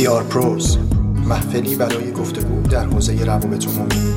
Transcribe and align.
پی 0.00 0.06
آر 0.06 0.22
پروز 0.22 0.78
محفلی 1.24 1.74
برای 1.74 2.12
گفتگو 2.12 2.62
در 2.62 2.84
حوزه 2.84 3.24
روابط 3.24 3.66
عمومی. 3.66 4.14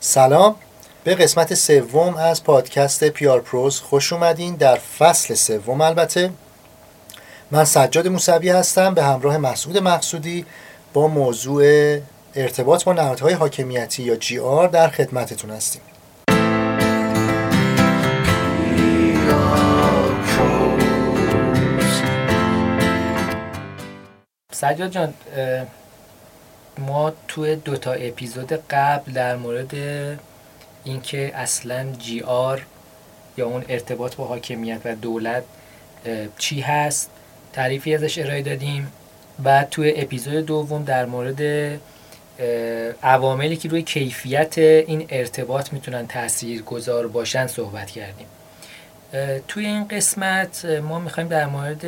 سلام. 0.00 0.56
به 1.04 1.14
قسمت 1.14 1.54
سوم 1.54 2.14
از 2.14 2.44
پادکست 2.44 3.04
پیار 3.04 3.40
پروز 3.40 3.80
خوش 3.80 4.12
اومدین 4.12 4.54
در 4.54 4.76
فصل 4.76 5.34
سوم 5.34 5.80
البته. 5.80 6.30
من 7.50 7.64
سجاد 7.64 8.08
موسوی 8.08 8.48
هستم 8.48 8.94
به 8.94 9.04
همراه 9.04 9.38
مسعود 9.38 9.78
مقصودی 9.78 10.46
با 10.92 11.06
موضوع 11.06 11.98
ارتباط 12.34 12.84
با 12.84 12.92
نهادهای 12.92 13.34
حاکمیتی 13.34 14.02
یا 14.02 14.16
جی 14.16 14.38
آر 14.38 14.68
در 14.68 14.88
خدمتتون 14.88 15.50
هستیم. 15.50 15.82
سجاد 24.60 24.90
جان 24.90 25.14
ما 26.78 27.12
توی 27.28 27.56
دوتا 27.56 27.92
اپیزود 27.92 28.52
قبل 28.52 29.12
در 29.12 29.36
مورد 29.36 29.74
اینکه 30.84 31.32
اصلا 31.34 31.92
جی 31.92 32.20
آر 32.20 32.62
یا 33.36 33.46
اون 33.46 33.64
ارتباط 33.68 34.16
با 34.16 34.24
حاکمیت 34.24 34.80
و 34.84 34.94
دولت 34.94 35.42
چی 36.38 36.60
هست 36.60 37.10
تعریفی 37.52 37.94
ازش 37.94 38.18
ارائه 38.18 38.42
دادیم. 38.42 38.92
بعد 39.38 39.70
توی 39.70 39.92
اپیزود 39.96 40.46
دوم 40.46 40.84
در 40.84 41.06
مورد 41.06 41.40
عواملی 43.02 43.56
که 43.56 43.68
روی 43.68 43.82
کیفیت 43.82 44.58
این 44.58 45.06
ارتباط 45.10 45.72
می‌تونن 45.72 46.06
تأثیر 46.06 46.62
گذار 46.62 47.08
باشن 47.08 47.46
صحبت 47.46 47.90
کردیم. 47.90 48.26
توی 49.48 49.66
این 49.66 49.88
قسمت 49.88 50.64
ما 50.64 50.98
می‌خوایم 50.98 51.28
در 51.28 51.46
مورد 51.46 51.84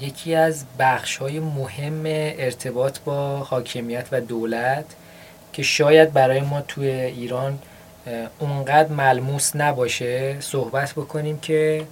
یکی 0.00 0.34
از 0.34 0.64
بخش 0.78 1.16
های 1.16 1.40
مهم 1.40 2.02
ارتباط 2.38 2.98
با 2.98 3.38
حاکمیت 3.38 4.06
و 4.12 4.20
دولت 4.20 4.84
که 5.52 5.62
شاید 5.62 6.12
برای 6.12 6.40
ما 6.40 6.60
توی 6.60 6.90
ایران 6.90 7.58
اونقدر 8.38 8.88
ملموس 8.88 9.56
نباشه 9.56 10.40
صحبت 10.40 10.92
بکنیم 10.92 11.38
که 11.38 11.86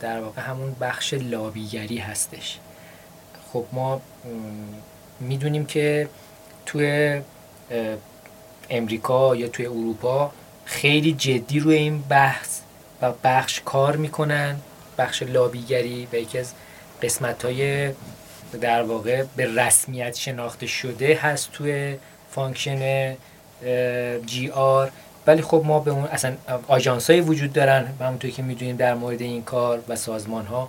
در 0.00 0.20
واقع 0.20 0.42
همون 0.42 0.76
بخش 0.80 1.14
لابیگری 1.14 1.98
هستش. 1.98 2.58
خب 3.52 3.64
ما 3.72 4.00
می‌دونیم 5.20 5.66
که 5.66 6.08
توی 6.66 7.20
امریکا 8.70 9.36
یا 9.36 9.48
توی 9.48 9.66
اروپا 9.66 10.32
خیلی 10.64 11.12
جدی 11.12 11.60
روی 11.60 11.74
این 11.74 12.02
بحث 12.08 12.60
و 13.02 13.12
بخش 13.24 13.60
کار 13.64 13.96
می‌کنن. 13.96 14.56
بخش 15.00 15.22
لابیگری 15.22 16.08
و 16.12 16.16
یکی 16.16 16.38
از 16.38 16.52
قسمت 17.02 17.44
های 17.44 17.90
در 18.60 18.82
واقع 18.82 19.24
به 19.36 19.46
رسمیت 19.46 20.16
شناخته 20.16 20.66
شده 20.66 21.18
هست 21.22 21.52
توی 21.52 21.96
function 22.30 23.16
GR. 24.26 24.90
ولی 25.26 25.42
خب 25.42 25.62
ما 25.66 25.80
به 25.80 25.90
اون 25.90 26.04
اصلا 26.04 26.36
آژانس 26.68 27.10
وجود 27.10 27.52
دارن 27.52 27.86
همونطور 28.00 28.30
که 28.30 28.42
می‌دونیم 28.42 28.76
در 28.76 28.94
مورد 28.94 29.20
این 29.20 29.42
کار 29.42 29.82
و 29.88 29.96
سازمان 29.96 30.46
ها 30.46 30.68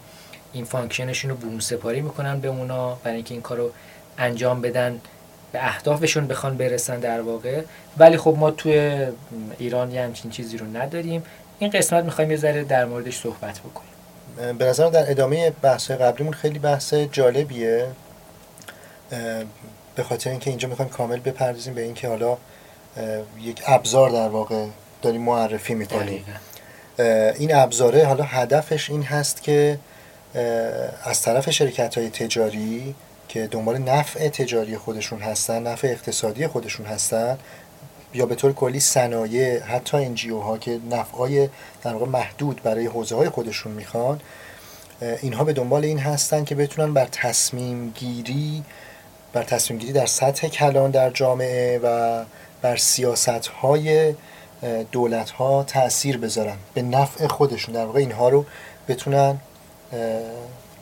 این 0.54 0.66
function 0.66 1.10
شون 1.10 1.32
رو 1.32 1.38
برون 1.38 1.60
سپاری 1.60 2.02
می‌کنن 2.02 2.40
به 2.40 2.48
اونا 2.48 2.96
برای 3.04 3.16
اینکه 3.16 3.34
این 3.34 3.42
کار 3.42 3.58
رو 3.58 3.72
انجام 4.18 4.62
بدن 4.62 5.02
به 5.52 5.66
اهدافشون 5.66 6.28
بخوان 6.28 6.58
برسن 6.58 7.00
در 7.00 7.22
واقع. 7.22 7.62
ولی 7.98 8.18
خب 8.18 8.36
ما 8.40 8.52
توی 8.52 9.08
ایران 9.60 9.92
یه 9.92 10.02
همچین 10.02 10.32
چیزی 10.32 10.58
رو 10.58 10.66
نداریم. 10.78 11.24
این 11.60 11.70
قسمت 11.70 12.04
می‌خوایم 12.04 12.32
یه 12.32 12.38
ذره 12.38 12.64
در 12.64 12.86
موردش 12.86 13.18
صحبت 13.18 13.60
بکنیم. 13.60 13.91
به 14.58 14.66
نظر 14.66 14.90
در 14.90 15.12
ادامه 15.12 15.50
بحث 15.50 15.92
قبلیمون 15.92 16.34
خیلی 16.34 16.60
بحث 16.60 16.94
جالبیه. 16.94 17.88
به 19.96 20.04
خاطر 20.04 20.30
اینکه 20.30 20.50
اینجا 20.50 20.68
می‌خوایم 20.68 20.92
کامل 20.92 21.20
بپردازیم 21.20 21.74
به 21.74 21.82
اینکه 21.82 22.08
حالا 22.08 22.38
یک 23.42 23.62
ابزار 23.68 24.10
در 24.10 24.30
واقع 24.30 24.66
داریم 25.02 25.22
معرفی 25.22 25.74
می‌کنیم 25.74 26.26
این 27.40 27.56
ابزاره 27.56 28.06
حالا 28.06 28.24
هدفش 28.24 28.90
این 28.90 29.04
هست 29.04 29.44
که 29.44 29.80
از 31.04 31.22
طرف 31.22 31.50
شرکت 31.50 31.98
های 31.98 32.10
تجاری 32.10 32.96
که 33.28 33.48
دنبال 33.48 33.78
نفع 33.78 34.30
تجاری 34.30 34.78
خودشون 34.78 35.22
هستن 35.22 35.68
نفع 35.68 35.88
اقتصادی 35.88 36.48
خودشون 36.48 36.86
هستن 36.86 37.38
یا 38.14 38.26
به 38.26 38.36
طور 38.36 38.54
کلی 38.54 38.80
صنایع 38.80 39.64
حتی 39.64 39.98
انجیو 39.98 40.40
ها 40.40 40.58
که 40.58 40.80
نفعای 40.90 41.50
در 41.84 41.94
واقع 41.94 42.06
محدود 42.06 42.62
برای 42.64 42.86
حوزه 42.86 43.16
های 43.16 43.30
خودشون 43.30 43.72
می‌خوان 43.72 44.22
اینها 45.22 45.44
به 45.44 45.54
دنبال 45.54 45.86
این 45.86 46.00
هستن 46.00 46.44
که 46.44 46.56
بتونن 46.56 46.94
بر 46.94 47.06
تصمیم 47.06 47.90
گیری 47.90 48.64
بر 49.34 49.44
تصمیم 49.44 49.80
گیری 49.80 49.94
در 49.94 50.06
سطح 50.06 50.48
کلان 50.48 50.92
در 50.92 51.10
جامعه 51.10 51.80
و 51.84 52.24
بر 52.62 52.78
سیاست 52.78 53.48
های 53.48 54.16
دولت 54.92 55.30
ها 55.30 55.64
تاثیر 55.64 56.18
بذارن. 56.18 56.58
به 56.74 56.82
نفع 56.82 57.28
خودشون. 57.28 57.76
در 57.76 57.86
واقع 57.86 58.00
اینها 58.00 58.30
رو 58.30 58.46
بتونن 58.88 59.38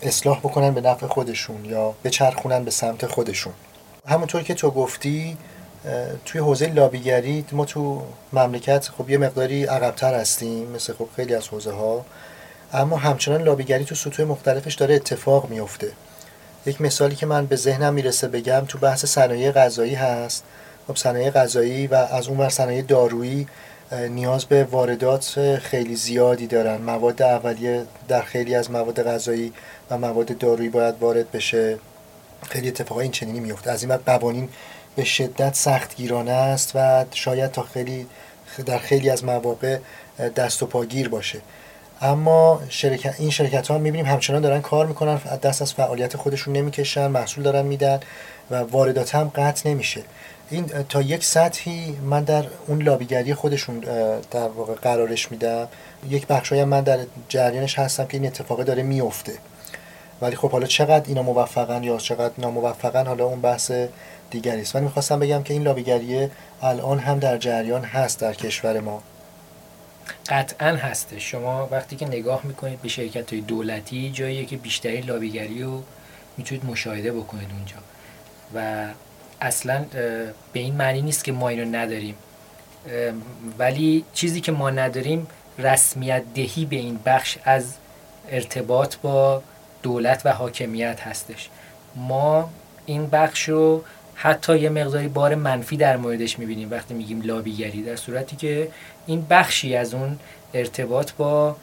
اصلاح 0.01 0.39
بکنن 0.39 0.73
به 0.73 0.81
نفع 0.81 1.07
خودشون 1.07 1.65
یا 1.65 1.93
بچرخونن 2.03 2.63
به 2.63 2.71
سمت 2.71 3.05
خودشون. 3.05 3.53
همونطور 4.07 4.43
که 4.43 4.53
تو 4.53 4.71
گفتی 4.71 5.37
توی 6.25 6.41
حوزه 6.41 6.67
لابیگری 6.67 7.45
ما 7.51 7.65
تو 7.65 8.01
مملکت 8.33 8.89
خب 8.97 9.09
یه 9.09 9.17
مقداری 9.17 9.65
عقبتر 9.65 10.13
هستیم 10.13 10.67
مثل 10.67 10.93
خب 10.93 11.07
خیلی 11.15 11.35
از 11.35 11.47
حوزه 11.47 11.71
ها 11.71 12.05
اما 12.73 12.97
همچنان 12.97 13.41
لابیگری 13.41 13.85
تو 13.85 13.95
سطوح 13.95 14.25
مختلفش 14.25 14.73
داره 14.73 14.95
اتفاق 14.95 15.49
میفته 15.49 15.91
یک 16.65 16.81
مثالی 16.81 17.15
که 17.15 17.25
من 17.25 17.45
به 17.45 17.55
ذهنم 17.55 17.93
می‌رسه 17.93 18.27
بگم 18.27 18.65
تو 18.67 18.77
بحث 18.77 19.05
صنایع 19.05 19.51
غذایی 19.51 19.95
هست. 19.95 20.43
خب 20.87 20.95
صنایع 20.95 21.29
غذایی 21.29 21.87
و 21.87 21.95
از 21.95 22.27
اون 22.27 22.49
صنایع 22.49 22.81
دارویی 22.81 23.47
نیاز 24.09 24.45
به 24.45 24.63
واردات 24.63 25.57
خیلی 25.57 25.95
زیادی 25.95 26.47
دارن. 26.47 26.81
مواد 26.81 27.21
اولیه 27.21 27.85
در 28.07 28.21
خیلی 28.21 28.55
از 28.55 28.71
مواد 28.71 29.03
غذایی 29.03 29.53
و 29.91 29.97
مواد 29.97 30.37
دارویی 30.37 30.69
باید 30.69 30.95
وارد 30.99 31.31
بشه. 31.31 31.77
خیلی 32.49 32.67
اتفاقای 32.67 33.03
این 33.03 33.11
چنینی 33.11 33.39
میفته 33.39 33.71
از 33.71 33.81
این 33.81 33.89
بعد 33.89 34.05
قوانین 34.05 34.49
به 34.99 35.05
شدت 35.05 35.55
سخت 35.55 35.95
گیرانه 35.95 36.31
است 36.31 36.71
و 36.75 37.05
شاید 37.11 37.51
تا 37.51 37.63
خیلی 37.63 38.07
در 38.65 38.77
خیلی 38.77 39.09
از 39.09 39.23
مواقع 39.23 39.77
دست 40.35 40.63
و 40.63 40.65
پاگیر 40.65 41.09
باشه. 41.09 41.39
اما 42.01 42.61
شرکت 42.69 43.15
این 43.19 43.29
شرکت 43.29 43.67
ها 43.67 43.77
می‌بینیم 43.77 44.05
همچنان 44.05 44.41
دارن 44.41 44.61
کار 44.61 44.85
می‌کنن 44.85 45.15
دست 45.15 45.61
از 45.61 45.73
فعالیت 45.73 46.17
خودشون 46.17 46.55
نمی‌کشن 46.55 47.07
محصول 47.07 47.43
دارن 47.43 47.65
میدن 47.65 47.99
و 48.51 48.55
واردات 48.55 49.15
هم 49.15 49.31
قطع 49.35 49.69
نمیشه. 49.69 50.01
این 50.49 50.65
تا 50.65 51.01
یک 51.01 51.25
سطحی 51.25 51.97
من 52.03 52.23
در 52.23 52.45
اون 52.67 52.81
لابیگری 52.81 53.33
خودشون 53.33 53.79
در 54.31 54.47
واقع 54.47 54.73
قرارش 54.73 55.31
میدم. 55.31 55.67
یک 56.09 56.27
بخشایی 56.27 56.63
من 56.63 56.81
در 56.81 56.99
جریانش 57.29 57.79
هستم 57.79 58.05
که 58.05 58.17
این 58.17 58.25
اتفاقه 58.27 58.63
داره 58.63 58.83
میفته 58.83 59.33
ولی 60.21 60.35
خب 60.35 60.51
حالا 60.51 60.67
چقدر 60.67 61.07
اینا 61.07 61.21
موفقن 61.21 61.83
یا 61.83 61.97
چقدر 61.97 62.33
ناموفقن 62.37 63.07
حالا 63.07 63.25
اون 63.25 63.41
بحث 63.41 63.71
دیگری 64.29 64.61
است 64.61 64.75
من 64.75 64.83
می‌خواستم 64.83 65.19
بگم 65.19 65.43
که 65.43 65.53
این 65.53 65.63
لابیگری 65.63 66.29
الان 66.61 66.99
هم 66.99 67.19
در 67.19 67.37
جریان 67.37 67.83
هست 67.83 68.19
در 68.19 68.33
کشور 68.33 68.79
ما. 68.79 69.03
قطعا 70.29 70.75
هسته. 70.75 71.19
شما 71.19 71.67
وقتی 71.71 71.95
که 71.95 72.07
نگاه 72.07 72.41
می‌کنید 72.43 72.81
به 72.81 72.89
شرکت 72.89 73.33
های 73.33 73.41
دولتی 73.41 74.11
جاییه 74.11 74.45
که 74.45 74.57
بیشتری 74.57 75.01
لابیگری 75.01 75.63
رو 75.63 75.83
می‌تونید 76.37 76.65
مشاهده 76.65 77.11
بکنید 77.11 77.47
اونجا. 77.51 77.75
و 78.55 78.87
اصلا 79.41 79.85
به 80.53 80.59
این 80.59 80.75
معنی 80.75 81.01
نیست 81.01 81.23
که 81.23 81.31
ما 81.31 81.49
اینو 81.49 81.77
نداریم. 81.77 82.15
ولی 83.59 84.05
چیزی 84.13 84.41
که 84.41 84.51
ما 84.51 84.69
نداریم 84.69 85.27
رسمیت 85.57 86.23
دهی 86.35 86.65
به 86.65 86.75
این 86.75 86.99
بخش 87.05 87.37
از 87.43 87.73
ارتباط 88.29 88.95
با 88.95 89.43
دولت 89.83 90.21
و 90.25 90.33
حاکمیت 90.33 91.01
هستش. 91.01 91.49
ما 91.95 92.49
این 92.85 93.07
بخش 93.07 93.49
رو 93.49 93.83
حتی 94.21 94.59
یه 94.59 94.69
مقداری 94.69 95.07
بار 95.07 95.35
منفی 95.35 95.77
در 95.77 95.97
موردش 95.97 96.39
می‌بینیم 96.39 96.71
وقتی 96.71 96.93
میگیم 96.93 97.21
لابیگری 97.21 97.83
در 97.83 97.95
صورتی 97.95 98.35
که 98.35 98.67
این 99.07 99.25
بخشی 99.29 99.75
از 99.75 99.93
اون 99.93 100.19
ارتباط 100.53 101.11
با 101.11 101.55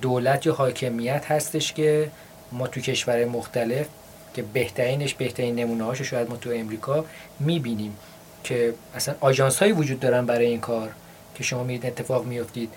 دولت 0.00 0.46
یا 0.46 0.54
حاکمیت 0.54 1.30
هستش 1.30 1.72
که 1.72 2.10
ما 2.52 2.66
تو 2.66 2.80
کشور 2.80 3.24
مختلف 3.24 3.86
که 4.34 4.42
بهترینش 4.42 5.14
بهترین 5.14 5.54
نمونه 5.54 5.84
هاشو 5.84 6.04
شاید 6.04 6.30
ما 6.30 6.36
تو 6.36 6.50
امریکا 6.54 7.04
می‌بینیم 7.40 7.96
که 8.44 8.74
اصلا 8.94 9.14
آژانس 9.20 9.58
هایی 9.58 9.72
وجود 9.72 10.00
دارن 10.00 10.26
برای 10.26 10.46
این 10.46 10.60
کار 10.60 10.90
که 11.34 11.42
شما 11.42 11.64
میرید 11.64 11.86
اتفاق 11.86 12.24
میفتید 12.24 12.70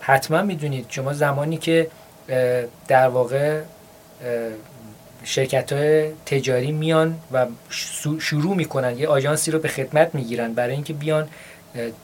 حتما 0.00 0.42
می‌دونید 0.42 0.86
شما 0.88 1.12
زمانی 1.12 1.56
که 1.56 1.88
در 2.88 3.08
واقع 3.08 3.62
شرکت 5.24 5.72
های 5.72 6.10
تجاری 6.26 6.72
میان 6.72 7.18
و 7.32 7.46
شروع 8.18 8.56
می‌کنن 8.56 8.98
یه 8.98 9.08
آژانسی 9.08 9.50
رو 9.50 9.58
به 9.58 9.68
خدمت 9.68 10.14
می‌گیرن 10.14 10.52
برای 10.54 10.74
اینکه 10.74 10.92
بیان 10.92 11.28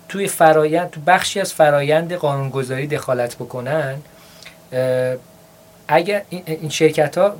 توی 0.08 0.28
فرایند 0.28 0.90
تو 0.90 1.00
بخشی 1.00 1.40
از 1.40 1.52
فرایند 1.52 2.12
قانونگذاری 2.12 2.86
دخالت 2.86 3.34
بکنن. 3.34 3.96
اگر 5.88 6.22
این 6.30 6.68
شرکت 6.68 7.18
ها 7.18 7.36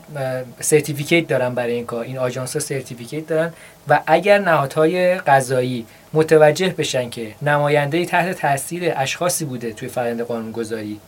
certificate 0.61 1.29
دارن 1.29 1.55
برای 1.55 1.73
این 1.73 1.87
کار 1.87 2.05
این 2.05 2.19
آژانس 2.19 2.53
ها 2.53 2.61
certificate 2.61 3.27
دارن 3.27 3.53
و 3.89 4.01
اگر 4.07 4.39
نهادهای 4.39 5.15
قضایی 5.15 5.87
متوجه 6.13 6.69
بشن 6.69 7.11
که 7.11 7.35
نماینده 7.43 8.05
تحت 8.05 8.39
تاثیر 8.39 8.93
اشخاصی 8.97 9.45
بوده 9.45 9.73
توی 9.73 9.89
فرآیند 9.89 10.21
قانونگذاری 10.21 11.01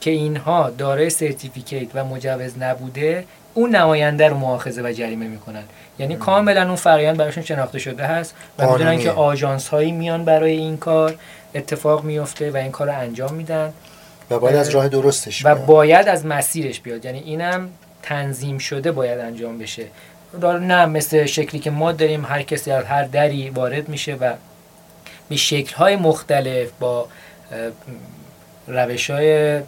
که 0.00 0.10
اینها 0.10 0.70
دارای 0.70 1.10
سرتیفیکیت 1.10 1.88
و 1.94 2.04
مجوز 2.04 2.58
نبوده 2.58 3.24
اون 3.54 3.76
نماینده 3.76 4.28
رو 4.28 4.36
مؤاخذه 4.36 4.82
و 4.82 4.92
جریمه 4.92 5.28
می‌کنن. 5.28 5.62
یعنی 5.98 6.16
کاملا 6.16 6.66
اون 6.66 6.76
فرآیند 6.76 7.16
براشون 7.16 7.44
شناخته 7.44 7.78
شده 7.78 8.04
هست 8.06 8.34
و 8.58 8.72
می‌دونن 8.72 8.98
که 8.98 9.10
آژانس 9.10 9.68
هایی 9.68 9.92
میان 9.92 10.24
برای 10.24 10.56
این 10.56 10.76
کار 10.76 11.14
اتفاق 11.54 12.04
میفته 12.04 12.50
و 12.50 12.56
این 12.56 12.70
کار 12.70 12.86
رو 12.86 12.98
انجام 12.98 13.34
میدن. 13.34 13.72
و 14.30 14.38
باید 14.38 14.56
از 14.56 14.68
راه 14.68 14.88
درستش 14.88 15.46
و 15.46 15.54
باید 15.54 16.08
از 16.08 16.26
مسیرش 16.26 16.80
بیاد. 16.80 17.04
یعنی 17.04 17.18
اینم 17.18 17.68
تنظیم 18.02 18.58
شده 18.58 18.92
باید 18.92 19.18
انجام 19.18 19.58
بشه. 19.58 19.84
نه 20.42 20.86
مثل 20.86 21.26
شکلی 21.26 21.60
که 21.60 21.70
ما 21.70 21.92
داریم 21.92 22.24
هر 22.24 22.42
کسی 22.42 22.70
از 22.70 22.84
هر 22.84 23.04
دری 23.04 23.50
وارد 23.50 23.88
میشه 23.88 24.14
و 24.14 24.32
به 25.28 25.36
شکل‌های 25.36 25.96
مختلف 25.96 26.68
با 26.80 27.08
روش 28.66 29.10
های 29.10 29.60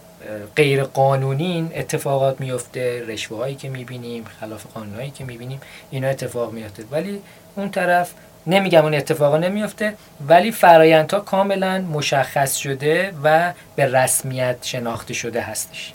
غیر 0.55 0.83
قانونین 0.83 1.71
اتفاقات 1.75 2.41
میفته 2.41 3.03
رشوه 3.07 3.37
هایی 3.37 3.55
که 3.55 3.69
می‌بینیم 3.69 4.25
خلاف 4.39 4.65
قانون 4.73 4.95
هایی 4.95 5.09
که 5.09 5.23
می‌بینیم 5.23 5.61
اینا 5.91 6.07
اتفاق 6.07 6.51
میفته 6.51 6.83
ولی 6.91 7.21
اون 7.55 7.71
طرف 7.71 8.13
نمیگم 8.47 8.83
اون 8.83 8.93
اتفاقا 8.93 9.37
نمیفته 9.37 9.93
ولی 10.27 10.51
فرایندها 10.51 11.19
کاملا 11.19 11.81
مشخص 11.81 12.55
شده 12.55 13.13
و 13.23 13.53
به 13.75 13.85
رسمیت 13.85 14.55
شناخته 14.61 15.13
شده 15.13 15.41
هستش. 15.41 15.93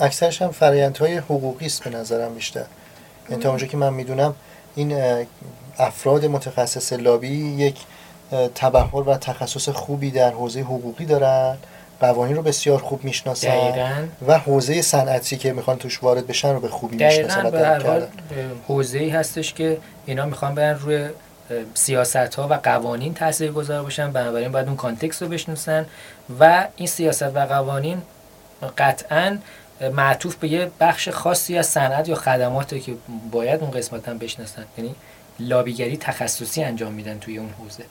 اکثرش 0.00 0.42
هم 0.42 0.50
فرایندهای 0.50 1.16
حقوقی 1.16 1.66
است 1.66 1.84
به 1.84 1.90
نظرم 1.90 2.34
بیشتر. 2.34 2.64
یعنی 3.30 3.42
تا 3.42 3.48
اونجا 3.48 3.66
که 3.66 3.76
من 3.76 3.94
می‌دونم 3.94 4.34
این 4.74 4.96
افراد 5.78 6.24
متخصص 6.24 6.92
لابی 6.92 7.28
یک 7.28 7.76
تبهر 8.54 9.08
و 9.08 9.16
تخصص 9.16 9.68
خوبی 9.68 10.10
در 10.10 10.30
حوزه 10.30 10.60
حقوقی 10.60 11.04
دارن. 11.04 11.56
قوانین 12.02 12.36
رو 12.36 12.42
بسیار 12.42 12.78
خوب 12.78 13.04
می‌شناسن 13.04 14.08
و 14.26 14.38
حوزه 14.38 14.82
صنعتی 14.82 15.36
که 15.36 15.52
می‌خوان 15.52 15.78
توش 15.78 16.02
وارد 16.02 16.26
بشن 16.26 16.52
رو 16.52 16.60
به 16.60 16.68
خوبی 16.68 16.96
می‌شناسن 16.96 17.50
به 17.50 17.66
هر 17.66 17.86
حال 17.86 18.06
حوزه 18.68 18.98
ای 18.98 19.10
هستش 19.10 19.52
که 19.52 19.78
اینا 20.06 20.26
می‌خوان 20.26 20.54
برن 20.54 20.78
روی 20.78 21.08
سیاست 21.74 22.16
ها 22.16 22.48
و 22.48 22.54
قوانین 22.54 23.14
تاثیر 23.14 23.52
گذار 23.52 23.82
باشن 23.82 24.12
بنابراین 24.12 24.52
باید 24.52 24.66
اون 24.66 24.76
کانتکست 24.76 25.22
رو 25.22 25.28
بشناسن 25.28 25.86
و 26.40 26.68
این 26.76 26.88
سیاست 26.88 27.36
و 27.36 27.46
قوانین 27.46 28.02
قطعا 28.78 29.38
معطوف 29.92 30.36
به 30.36 30.48
یه 30.48 30.70
بخش 30.80 31.08
خاصی 31.08 31.58
از 31.58 31.66
صنعت 31.66 32.08
یا 32.08 32.14
خدماتی 32.14 32.80
که 32.80 32.94
باید 33.30 33.60
اون 33.60 33.70
قسمت 33.70 34.08
هم 34.08 34.18
بشناسن. 34.18 34.64
یعنی 34.78 34.94
لابیگری 35.40 35.96
تخصصی 35.96 36.64
انجام 36.64 36.92
میدن 36.92 37.18
توی 37.18 37.38
اون 37.38 37.50
حوزه. 37.58 37.84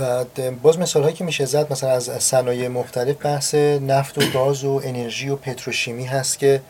و 0.00 0.24
باز 0.62 0.78
مثال 0.78 1.02
هایی 1.02 1.14
که 1.14 1.24
میشه 1.24 1.44
زد 1.44 1.72
مثلا 1.72 1.90
از 1.90 2.10
صنایع 2.18 2.68
مختلف 2.68 3.16
بحث 3.24 3.54
نفت 3.54 4.18
و 4.18 4.30
گاز 4.34 4.64
و 4.64 4.80
انرژی 4.84 5.28
و 5.28 5.36
پتروشیمی 5.36 6.04
هست 6.04 6.38
که 6.38 6.60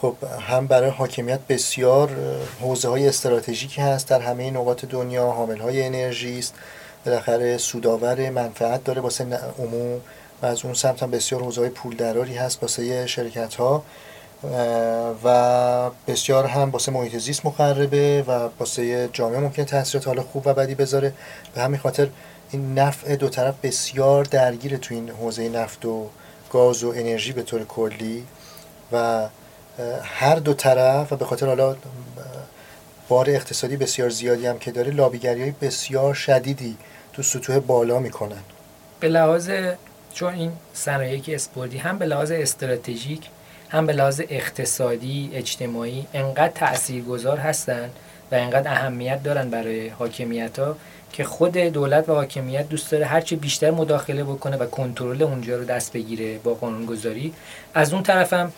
خب 0.00 0.16
هم 0.48 0.66
برای 0.66 0.90
حاکمیت 0.90 1.40
بسیار 1.48 2.10
حوزه 2.60 2.88
های 2.88 3.08
استراتژیکی 3.08 3.80
هست 3.80 4.08
در 4.08 4.20
همه 4.20 4.50
نقاط 4.50 4.84
دنیا 4.84 5.30
حامل 5.30 5.58
های 5.58 5.82
انرژی 5.82 6.38
است 6.38 6.54
بالاخره 7.06 7.58
سوداور 7.58 8.30
منفعت 8.30 8.84
داره 8.84 9.00
واسه 9.00 9.24
عموم 9.58 10.00
و 10.42 10.46
از 10.46 10.64
اون 10.64 10.74
سمت 10.74 11.02
هم 11.02 11.10
بسیار 11.10 11.42
حوزه 11.42 11.60
های 11.60 11.70
پولدراری 11.70 12.36
هست 12.36 12.62
واسه 12.62 13.06
شرکت 13.06 13.54
ها 13.54 13.82
و 15.24 15.90
بسیار 16.06 16.46
هم 16.46 16.70
واسه 16.70 16.92
محیط 16.92 17.16
زیست 17.16 17.46
مخربه 17.46 18.24
و 18.26 18.48
واسه 18.58 19.08
جامعه 19.12 19.40
ممکن 19.40 19.64
تاثیرات 19.64 20.06
حالا 20.06 20.22
خوب 20.22 20.46
و 20.46 20.54
بدی 20.54 20.74
بذاره. 20.74 21.12
به 21.54 21.60
همین 21.60 21.80
خاطر 21.80 22.08
این 22.52 22.78
نفع 22.78 23.16
دو 23.16 23.28
طرف 23.28 23.54
بسیار 23.62 24.24
درگیره 24.24 24.78
تو 24.78 24.94
این 24.94 25.10
حوزه 25.10 25.48
نفت 25.48 25.84
و 25.84 26.06
گاز 26.50 26.84
و 26.84 26.88
انرژی 26.88 27.32
به 27.32 27.42
طور 27.42 27.64
کلی 27.64 28.24
و 28.92 29.28
هر 30.02 30.34
دو 30.34 30.54
طرف 30.54 31.12
و 31.12 31.16
به 31.16 31.24
خاطر 31.24 31.46
حالا 31.46 31.76
بار 33.08 33.30
اقتصادی 33.30 33.76
بسیار 33.76 34.10
زیادی 34.10 34.46
هم 34.46 34.58
که 34.58 34.70
داره 34.70 34.90
لابیگری 34.90 35.42
های 35.42 35.50
بسیار 35.50 36.14
شدیدی 36.14 36.76
تو 37.12 37.22
سطوح 37.22 37.58
بالا 37.58 37.98
می‌کنن. 37.98 38.42
به 39.00 39.08
لحاظ 39.08 39.50
چون 40.14 40.34
این 40.34 40.52
صنایعی 40.74 41.20
که 41.20 41.34
اسپوردی 41.34 41.78
هم 41.78 41.98
به 41.98 42.06
لحاظ 42.06 42.30
استراتژیک 42.30 43.28
هم 43.68 43.86
به 43.86 43.92
لحاظ 43.92 44.20
اقتصادی 44.28 45.30
اجتماعی 45.34 46.06
انقدر 46.14 46.52
تاثیرگذار 46.54 47.38
هستن 47.38 47.90
و 48.32 48.34
انقدر 48.34 48.70
اهمیت 48.70 49.22
دارن 49.22 49.50
برای 49.50 49.88
حاکمیت 49.88 50.58
ها 50.58 50.76
که 51.12 51.24
خود 51.24 51.56
دولت 51.56 52.08
و 52.08 52.14
حاکمیت 52.14 52.68
دوست 52.68 52.92
داره 52.92 53.06
هرچی 53.06 53.36
بیشتر 53.36 53.70
مداخله 53.70 54.24
بکنه 54.24 54.56
و 54.56 54.66
کنترل 54.66 55.22
اونجا 55.22 55.56
رو 55.56 55.64
دست 55.64 55.92
بگیره 55.92 56.38
با 56.38 56.54
قانونگذاری. 56.54 57.34
از 57.74 57.92
اون 57.92 58.02
طرفم 58.02 58.52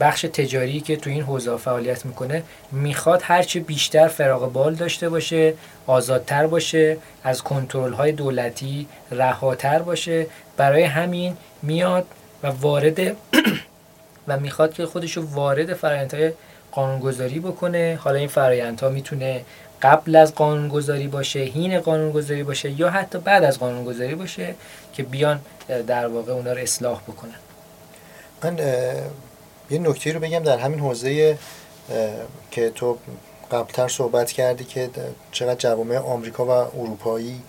بخش 0.00 0.22
تجاری 0.22 0.80
که 0.80 0.96
تو 0.96 1.10
این 1.10 1.22
حوزه 1.22 1.56
فعالیت 1.56 2.06
می‌کنه 2.06 2.42
می‌خواد 2.72 3.20
هرچی 3.24 3.60
بیشتر 3.60 4.08
فراغ 4.08 4.52
بال 4.52 4.74
داشته 4.74 5.08
باشه 5.08 5.54
آزادتر 5.86 6.46
باشه 6.46 6.96
از 7.24 7.42
کنترل 7.42 7.92
های 7.92 8.12
دولتی 8.12 8.86
رهاتر 9.10 9.82
باشه. 9.82 10.26
برای 10.56 10.82
همین 10.82 11.36
میاد 11.62 12.06
و 12.42 12.46
وارد 12.46 13.00
و 14.28 14.40
می‌خواد 14.40 14.72
که 14.72 14.86
خودش 14.86 15.16
رو 15.16 15.26
وارد 15.26 15.74
فرآیندهای 15.74 16.32
قانونگذاری 16.72 17.40
بکنه. 17.40 17.98
حالا 18.02 18.18
این 18.18 18.28
فرایندها 18.28 18.88
می‌تونه 18.88 19.44
قبل 19.82 20.16
از 20.16 20.34
قانونگذاری 20.34 21.08
باشه 21.08 21.40
هین 21.40 21.80
قانونگذاری 21.80 22.42
باشه 22.42 22.80
یا 22.80 22.90
حتی 22.90 23.18
بعد 23.18 23.44
از 23.44 23.58
قانونگذاری 23.58 24.14
باشه 24.14 24.54
که 24.92 25.02
بیان 25.02 25.40
در 25.86 26.06
واقع 26.06 26.32
اونا 26.32 26.52
رو 26.52 26.58
اصلاح 26.58 27.00
بکنن. 27.00 27.34
من 28.44 28.58
یه 29.70 29.78
نکته 29.78 30.12
رو 30.12 30.20
بگم 30.20 30.38
در 30.38 30.58
همین 30.58 30.80
حوزه 30.80 31.38
که 32.50 32.70
تو 32.70 32.98
قبلتر 33.50 33.88
صحبت 33.88 34.32
کردی 34.32 34.64
که 34.64 34.90
چقدر 35.32 35.54
جوامع 35.54 35.98
آمریکا 35.98 36.44
و 36.44 36.50
اروپایی 36.50 37.42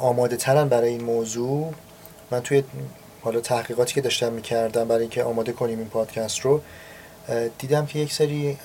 آماده 0.00 0.36
ترن 0.36 0.68
برای 0.68 0.88
این 0.88 1.04
موضوع. 1.04 1.72
من 2.30 2.40
توی 2.40 2.62
حالا 3.22 3.40
تحقیقاتی 3.40 3.94
که 3.94 4.00
داشتم 4.00 4.32
می‌کردم 4.32 4.88
برای 4.88 5.00
اینکه 5.00 5.24
آماده 5.24 5.52
کنیم 5.52 5.78
این 5.78 5.88
پادکست 5.88 6.40
رو 6.40 6.60
دیدم 7.58 7.86
که 7.86 7.98
یک 7.98 8.12
سری 8.12 8.58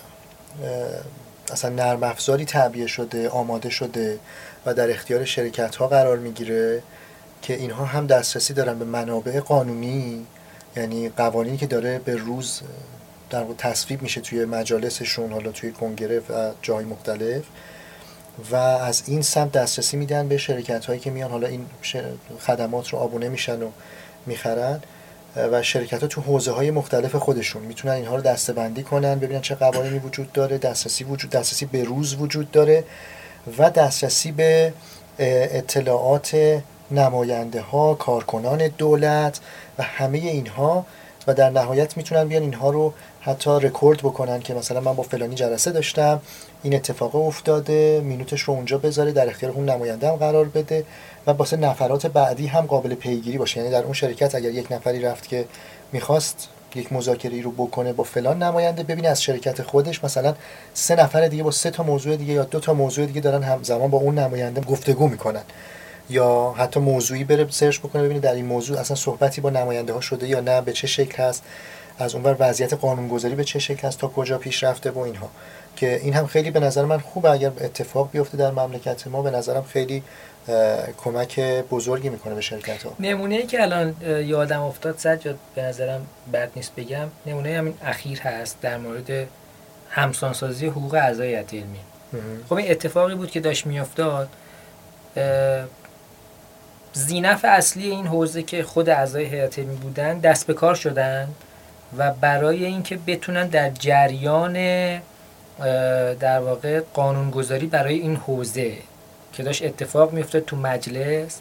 اصلا 1.52 1.70
نرم 1.70 2.04
افزاری 2.04 2.46
تعبیه 2.46 2.88
شده 2.88 3.30
آماده 3.30 3.70
شده 3.70 4.20
و 4.66 4.74
در 4.74 4.92
اختیار 4.92 5.26
شرکت 5.26 5.76
ها 5.76 5.88
قرار 5.88 6.18
می‌گیره 6.18 6.84
که 7.42 7.54
اینها 7.54 7.86
هم 7.86 8.08
دسترسی 8.08 8.54
دارن 8.54 8.80
به 8.80 8.86
منابع 8.86 9.40
قانونی 9.40 10.26
یعنی 10.76 11.10
قوانینی 11.10 11.58
که 11.58 11.68
داره 11.68 12.00
به 12.00 12.16
روز 12.16 12.62
در 13.30 13.46
تصویب 13.58 14.02
میشه 14.02 14.22
توی 14.22 14.46
مجالسشون 14.46 15.32
حالا 15.32 15.52
توی 15.52 15.72
کنگره 15.72 16.20
و 16.20 16.52
جای 16.62 16.86
مختلف. 16.86 17.44
و 18.52 18.56
از 18.56 19.04
این 19.06 19.22
سمت 19.22 19.52
دسترسی 19.52 19.98
میدن 19.98 20.28
به 20.28 20.38
شرکت 20.38 20.86
هایی 20.86 21.00
که 21.00 21.12
میان 21.12 21.32
حالا 21.32 21.48
این 21.48 21.66
خدمات 22.40 22.90
رو 22.90 23.00
آبونه 23.00 23.30
میشن 23.30 23.62
و 23.62 23.70
می‌خرن. 24.26 24.80
و 25.36 25.64
شرکت 25.64 26.02
ها 26.02 26.08
تو 26.08 26.22
حوزه 26.22 26.52
های 26.52 26.72
مختلف 26.72 27.16
خودشون 27.16 27.62
می‌تونن 27.62 27.94
اینها 27.94 28.16
رو 28.16 28.22
دسته 28.22 28.54
بندی 28.54 28.84
کنن 28.84 29.20
ببینن 29.20 29.42
چه 29.42 29.56
قوانینی 29.56 30.00
وجود 30.00 30.32
داره 30.32 30.58
دسترسی 30.58 31.04
وجود 31.04 31.30
دسترسی 31.30 31.66
به 31.66 31.84
روز 31.84 32.16
وجود 32.16 32.52
داره 32.52 32.84
و 33.58 33.70
دسترسی 33.70 34.32
به 34.32 34.74
اطلاعات 35.20 36.62
نماینده 36.92 37.62
ها 37.62 37.94
کارکنان 37.94 38.68
دولت 38.68 39.40
و 39.78 39.84
همه 39.84 40.18
اینها 40.18 40.86
و 41.28 41.34
در 41.34 41.50
نهایت 41.50 41.98
می‌تونن 41.98 42.28
بیان 42.28 42.42
اینها 42.42 42.70
رو 42.70 42.94
حتی 43.22 43.50
رکورد 43.50 43.98
بکنن 44.00 44.40
که 44.40 44.54
مثلا 44.54 44.80
من 44.80 44.94
با 44.94 45.04
فلانی 45.04 45.36
جلسه 45.36 45.72
داشتم 45.72 46.22
این 46.64 46.76
اتفاق 46.76 47.16
افتاده 47.16 48.02
مینوتش 48.04 48.42
رو 48.42 48.54
اونجا 48.54 48.78
بذاره 48.78 49.12
در 49.12 49.30
اختیار 49.30 49.52
اون 49.52 49.70
نماینده 49.70 50.08
هم 50.10 50.16
قرار 50.16 50.46
بده 50.46 50.86
و 51.28 51.32
واسه 51.32 51.58
نفرات 51.58 52.08
بعدی 52.08 52.48
هم 52.48 52.66
قابل 52.66 52.96
پیگیری 52.96 53.38
باشه. 53.38 53.60
یعنی 53.60 53.72
در 53.72 53.84
اون 53.84 53.94
شرکت 53.94 54.36
اگر 54.36 54.50
یک 54.50 54.72
نفری 54.72 55.02
رفت 55.02 55.28
که 55.28 55.46
می‌خواست 55.92 56.48
یک 56.76 56.94
مذاکره 56.94 57.42
رو 57.42 57.52
بکنه 57.52 57.94
با 57.94 58.04
فلان 58.04 58.44
نماینده 58.44 58.84
ببینه 58.84 59.08
از 59.08 59.24
شرکت 59.24 59.62
خودش 59.62 60.04
مثلا 60.04 60.36
سه 60.74 60.96
نفر 60.96 61.28
دیگه 61.28 61.44
با 61.44 61.52
سه 61.52 61.72
تا 61.72 61.84
موضوع 61.84 62.16
دیگه 62.16 62.34
یا 62.34 62.44
دو 62.44 62.60
تا 62.60 62.74
موضوع 62.74 63.06
دیگه 63.06 63.22
دارن 63.22 63.44
همزمان 63.44 63.90
با 63.90 63.98
اون 63.98 64.20
نماینده 64.20 64.62
گفتگو 64.62 65.08
می‌کنن. 65.08 65.44
یا 66.10 66.54
حتی 66.58 66.80
موضوعی 66.80 67.24
بره 67.24 67.48
سرچ 67.50 67.80
بکنه 67.80 68.04
ببینه 68.04 68.20
در 68.20 68.34
این 68.34 68.46
موضوع 68.46 68.80
اصلا 68.80 68.96
صحبتی 68.96 69.42
با 69.42 69.50
نماینده 69.50 69.94
ها 69.94 70.02
شده 70.02 70.28
یا 70.28 70.40
نه 70.40 70.62
به 70.62 70.74
چه 70.74 70.88
شکل 70.88 71.24
هست. 71.24 71.44
از 72.00 72.16
اونور 72.16 72.36
وضعیت 72.40 72.74
قانونگذاری 72.74 73.36
به 73.36 73.44
چه 73.44 73.60
شکل 73.60 73.88
هست 73.88 74.00
تا 74.00 74.08
کجا 74.08 74.38
پیش 74.38 74.64
رفته 74.64 74.92
و 74.92 75.00
اینها. 75.00 75.30
که 75.76 76.00
این 76.04 76.14
هم 76.14 76.28
خیلی 76.28 76.52
به 76.52 76.60
نظر 76.60 76.86
من 76.86 77.00
خوبه 77.00 77.32
اگر 77.32 77.52
اتفاق 77.62 78.12
بیفته 78.12 78.38
در 78.38 78.52
مملکت 78.52 79.08
ما 79.08 79.22
به 79.22 79.32
نظرم 79.32 79.64
خیلی 79.64 80.04
کمک 80.98 81.40
بزرگی 81.40 82.10
می‌کنه 82.10 82.36
به 82.36 82.42
شرکت 82.42 82.84
ها 82.84 82.94
نمونه 83.00 83.36
ای 83.36 83.46
که 83.46 83.62
الان 83.62 83.96
یادم 84.26 84.62
افتاد 84.62 84.98
سجاد 84.98 85.38
به 85.56 85.62
نظرم 85.62 86.06
بد 86.34 86.52
نیست 86.56 86.76
بگم 86.76 87.08
نمونه 87.26 87.58
همین 87.58 87.74
اخیر 87.84 88.20
هست 88.22 88.58
در 88.62 88.78
مورد 88.78 89.28
همسانسازی 89.90 90.68
حقوق 90.68 90.94
اعضای 90.94 91.28
هیئت 91.28 91.54
علمی. 91.54 91.80
خب 92.50 92.54
این 92.54 92.72
اتفاقی 92.72 93.16
بود 93.16 93.32
که 93.32 93.40
داشت 93.40 93.66
میافتاد 93.66 94.30
زینف 96.94 97.46
اصلی 97.46 97.90
این 97.90 98.08
حوزه 98.08 98.44
که 98.44 98.64
خود 98.64 98.90
اعضای 98.90 99.26
هیئت 99.26 99.60
علمی 99.60 99.76
بودن 99.76 100.20
دست 100.20 100.48
به 100.48 100.54
کار 100.54 100.76
شدن. 100.76 101.28
و 101.98 102.12
برای 102.12 102.66
اینکه 102.66 103.00
بتونن 103.08 103.48
در 103.48 103.70
جریان 103.70 104.54
در 106.20 106.40
واقع 106.40 106.82
قانونگذاری 106.94 107.66
برای 107.68 107.96
این 108.00 108.16
حوزه 108.16 108.74
که 109.34 109.44
داشت 109.44 109.64
اتفاق 109.64 110.14
میفته 110.14 110.40
تو 110.40 110.56
مجلس 110.56 111.40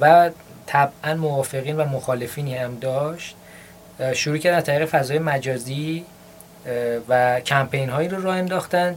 و 0.00 0.30
طبعا 0.66 1.14
موافقین 1.14 1.76
و 1.76 1.84
مخالفینی 1.84 2.54
هم 2.54 2.78
داشت 2.78 3.36
شروع 4.14 4.38
کردن 4.38 4.60
طریق 4.60 4.88
فضای 4.88 5.18
مجازی 5.18 6.04
و 7.08 7.40
کمپین 7.40 7.90
هایی 7.90 8.08
رو 8.08 8.22
راه 8.22 8.36
انداختن. 8.36 8.96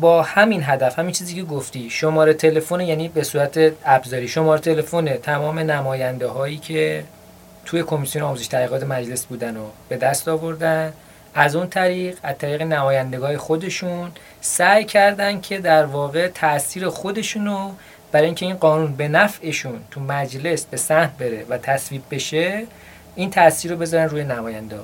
با 0.00 0.22
همین 0.22 0.62
هدف 0.64 0.98
همین 0.98 1.12
چیزی 1.12 1.34
که 1.34 1.42
گفتی 1.42 1.90
شماره 1.90 2.34
تلفن 2.34 2.80
یعنی 2.80 3.08
به 3.08 3.22
صورت 3.22 3.72
ابزاری 3.84 4.28
شماره 4.28 4.60
تلفن 4.60 5.16
تمام 5.16 5.58
نماینده 5.58 6.26
هایی 6.26 6.58
که 6.58 7.04
توی 7.70 7.82
کمیسیون 7.82 8.24
آموزش 8.24 8.46
تحقیقات 8.46 8.82
مجلس 8.82 9.26
بودن 9.26 9.56
و 9.56 9.64
به 9.88 9.96
دست 9.96 10.28
آوردن. 10.28 10.92
از 11.34 11.56
اون 11.56 11.68
طریق 11.68 12.18
از 12.22 12.38
طریق 12.38 12.62
نمایندگاه 12.62 13.36
خودشون 13.36 14.10
سعی 14.40 14.84
کردن 14.84 15.40
که 15.40 15.58
در 15.58 15.84
واقع 15.84 16.28
تاثیر 16.28 16.88
خودشونو 16.88 17.72
برای 18.12 18.26
اینکه 18.26 18.46
این 18.46 18.54
قانون 18.54 18.92
به 18.92 19.08
نفعشون 19.08 19.80
تو 19.90 20.00
مجلس 20.00 20.64
به 20.64 20.76
سهم 20.76 21.10
بره 21.18 21.44
و 21.48 21.58
تصویب 21.58 22.02
بشه 22.10 22.66
این 23.14 23.30
تاثیر 23.30 23.70
رو 23.70 23.76
بذارن 23.76 24.08
روی 24.08 24.24
نماینده 24.24 24.78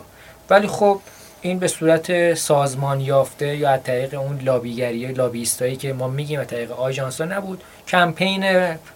ولی 0.51 0.67
خب 0.67 1.01
این 1.41 1.59
به 1.59 1.69
صورت 1.69 2.35
سازمان 2.35 3.01
یافته 3.01 3.57
یا 3.57 3.71
از 3.71 3.83
طریق 3.83 4.21
اون 4.21 4.41
لابیگری 4.43 5.07
لابیستایی 5.07 5.77
که 5.77 5.93
ما 5.93 6.09
میگیم 6.09 6.41
از 6.41 6.47
طریق 6.47 6.73
آژانس 6.73 7.21
نبود 7.21 7.63
کمپین 7.89 8.45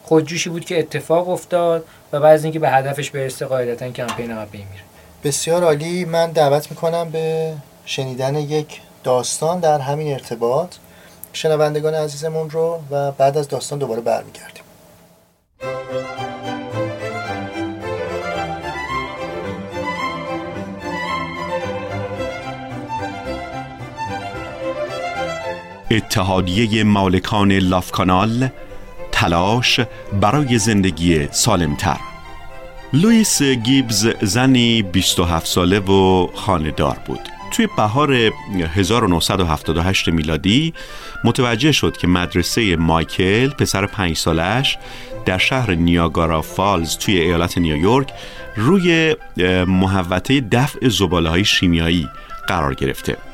خودجوشی 0.03 0.51
بود 0.51 0.65
که 0.65 0.79
اتفاق 0.79 1.29
افتاد 1.29 1.85
و 2.13 2.21
بعد 2.21 2.35
از 2.35 2.45
اینکه 2.45 2.59
به 2.59 2.71
هدفش 2.71 3.11
برسه 3.11 3.47
قاعدتا 3.47 3.91
کمپین 3.91 4.31
هم 4.31 4.49
میره 4.53 4.83
بسیار 5.25 5.65
عالی. 5.65 6.05
من 6.05 6.31
دعوت 6.31 6.71
می‌کنم 6.71 7.11
به 7.11 7.55
شنیدن 7.85 8.35
یک 8.35 8.81
داستان 9.05 9.61
در 9.61 9.79
همین 9.79 10.13
ارتباط. 10.13 10.75
شنوندگان 11.33 11.95
عزیزمون 11.95 12.51
رو 12.51 12.81
و 12.91 13.13
بعد 13.13 13.39
از 13.39 13.49
داستان 13.49 13.79
دوباره 13.79 14.01
برمیگردیم. 14.01 14.63
اتحادیه 25.91 26.85
مالکان 26.85 27.53
لاف 27.53 27.91
کانال 27.91 28.49
تلاش 29.13 29.81
برای 30.21 30.59
زندگی 30.59 31.29
سالمتر. 31.31 31.97
لوئیس 32.93 33.43
گیبز 33.43 34.09
زنی 34.23 34.83
27 34.83 35.47
ساله 35.47 35.79
و 35.79 36.27
خاندار 36.35 36.99
بود. 37.07 37.21
توی 37.51 37.69
بهار 37.77 38.13
1978 38.75 40.09
میلادی 40.09 40.75
متوجه 41.25 41.73
شد 41.73 41.97
که 41.97 42.07
مدرسه 42.07 42.77
مایکل 42.77 43.49
پسر 43.49 43.87
پنج 43.87 44.17
سالش 44.17 44.79
در 45.27 45.39
شهر 45.39 45.75
نیاگارا 45.75 46.43
فالز 46.43 46.97
توی 46.97 47.21
ایالت 47.21 47.59
نیویورک 47.59 48.09
روی 48.57 49.17
محوطه 49.67 50.41
دفع 50.41 50.89
زباله 50.89 51.29
های 51.29 51.45
شیمیایی 51.45 52.09
قرار 52.49 52.75
گرفته. 52.75 53.30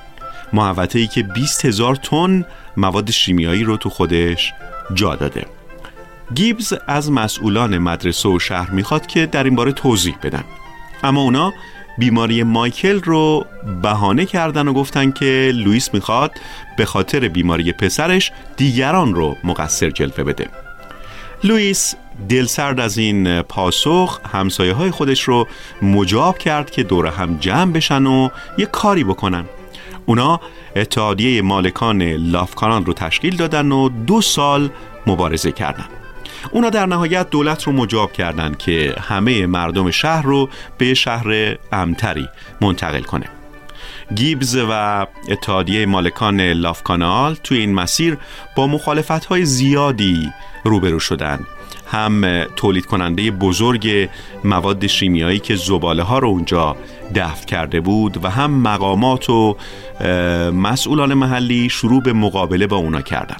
محوطه 0.52 0.98
ای 0.98 1.06
که 1.06 1.22
20 1.22 1.64
هزار 1.64 1.96
تن 1.96 2.44
مواد 2.76 3.10
شیمیایی 3.10 3.64
رو 3.64 3.76
تو 3.76 3.90
خودش 3.90 4.52
جا 4.94 5.14
داده. 5.14 5.46
گیبز 6.34 6.74
از 6.86 7.12
مسئولان 7.12 7.78
مدرسه 7.78 8.28
و 8.28 8.38
شهر 8.38 8.70
می‌خواد 8.70 9.06
که 9.06 9.26
در 9.26 9.44
این 9.44 9.54
باره 9.54 9.72
توضیح 9.72 10.16
بدن. 10.22 10.44
اما 11.04 11.20
اونا 11.20 11.52
بیماری 11.98 12.42
مایکل 12.42 13.00
رو 13.00 13.46
بهانه 13.82 14.26
کردن 14.26 14.68
و 14.68 14.72
گفتن 14.72 15.10
که 15.10 15.52
لوئیس 15.54 15.94
می‌خواد 15.94 16.30
به 16.76 16.84
خاطر 16.84 17.28
بیماری 17.28 17.72
پسرش 17.72 18.32
دیگران 18.56 19.14
رو 19.14 19.36
مقصر 19.44 19.90
جلوه 19.90 20.24
بده. 20.24 20.46
لوئیس 21.44 21.94
دلسرد 22.28 22.80
از 22.80 22.98
این 22.98 23.42
پاسخ 23.42 24.20
همسایه 24.32 24.72
های 24.72 24.90
خودش 24.90 25.22
رو 25.22 25.48
مجاب 25.82 26.38
کرد 26.38 26.70
که 26.70 26.82
دور 26.82 27.06
هم 27.06 27.36
جمع 27.40 27.72
بشن 27.72 28.06
و 28.06 28.28
یه 28.58 28.66
کاری 28.66 29.04
بکنن. 29.04 29.44
اونا 30.06 30.40
اتحادیه 30.76 31.42
مالکان 31.42 32.02
لافکانان 32.02 32.86
رو 32.86 32.92
تشکیل 32.92 33.36
دادن 33.36 33.72
و 33.72 33.88
دو 33.88 34.20
سال 34.20 34.70
مبارزه 35.06 35.52
کردن. 35.52 35.86
اونا 36.50 36.70
در 36.70 36.86
نهایت 36.86 37.30
دولت 37.30 37.62
رو 37.62 37.72
مجاب 37.72 38.12
کردند 38.12 38.58
که 38.58 38.94
همه 39.00 39.46
مردم 39.46 39.90
شهر 39.90 40.22
رو 40.22 40.48
به 40.78 40.94
شهر 40.94 41.56
امتری 41.72 42.28
منتقل 42.60 43.02
کنه. 43.02 43.26
گیبز 44.14 44.56
و 44.70 45.06
اتحادیه 45.28 45.86
مالکان 45.86 46.40
لاف 46.40 46.82
کانال 46.82 47.34
توی 47.34 47.58
این 47.58 47.74
مسیر 47.74 48.18
با 48.56 48.66
مخالفت 48.66 49.24
های 49.24 49.44
زیادی 49.44 50.32
روبرو 50.64 50.98
شدن. 50.98 51.46
هم 51.90 52.44
تولید 52.56 52.86
کننده 52.86 53.30
بزرگ 53.30 54.08
مواد 54.44 54.86
شیمیایی 54.86 55.38
که 55.38 55.56
زباله 55.56 56.02
ها 56.02 56.18
رو 56.18 56.28
اونجا 56.28 56.76
دفت 57.14 57.44
کرده 57.44 57.80
بود 57.80 58.24
و 58.24 58.28
هم 58.28 58.50
مقامات 58.50 59.30
و 59.30 59.56
مسئولان 60.52 61.14
محلی 61.14 61.68
شروع 61.68 62.02
به 62.02 62.12
مقابله 62.12 62.66
با 62.66 62.76
اونا 62.76 63.02
کردن. 63.02 63.36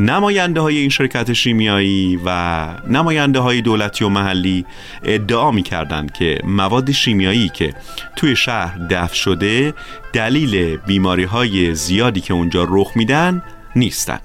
نماینده 0.00 0.60
های 0.60 0.76
این 0.76 0.88
شرکت 0.88 1.32
شیمیایی 1.32 2.20
و 2.24 2.66
نماینده 2.86 3.38
های 3.38 3.60
دولتی 3.60 4.04
و 4.04 4.08
محلی 4.08 4.64
ادعا 5.04 5.50
می 5.50 5.62
کردند 5.62 6.12
که 6.12 6.38
مواد 6.44 6.90
شیمیایی 6.90 7.48
که 7.48 7.74
توی 8.16 8.36
شهر 8.36 8.78
دفع 8.90 9.14
شده 9.14 9.74
دلیل 10.12 10.76
بیماری 10.76 11.24
های 11.24 11.74
زیادی 11.74 12.20
که 12.20 12.34
اونجا 12.34 12.66
رخ 12.68 12.92
میدن 12.94 13.42
نیستن. 13.76 14.18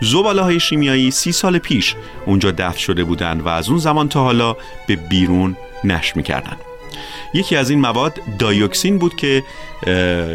زباله 0.00 0.42
های 0.42 0.60
شیمیایی 0.60 1.10
سی 1.10 1.32
سال 1.32 1.58
پیش 1.58 1.94
اونجا 2.26 2.50
دفع 2.50 2.78
شده 2.78 3.04
بودند 3.04 3.42
و 3.42 3.48
از 3.48 3.68
اون 3.68 3.78
زمان 3.78 4.08
تا 4.08 4.22
حالا 4.22 4.56
به 4.86 4.96
بیرون 4.96 5.56
نش 5.84 6.16
می‌کردن 6.16 6.56
یکی 7.34 7.56
از 7.56 7.70
این 7.70 7.80
مواد 7.80 8.20
دایوکسین 8.38 8.98
بود 8.98 9.16
که 9.16 9.42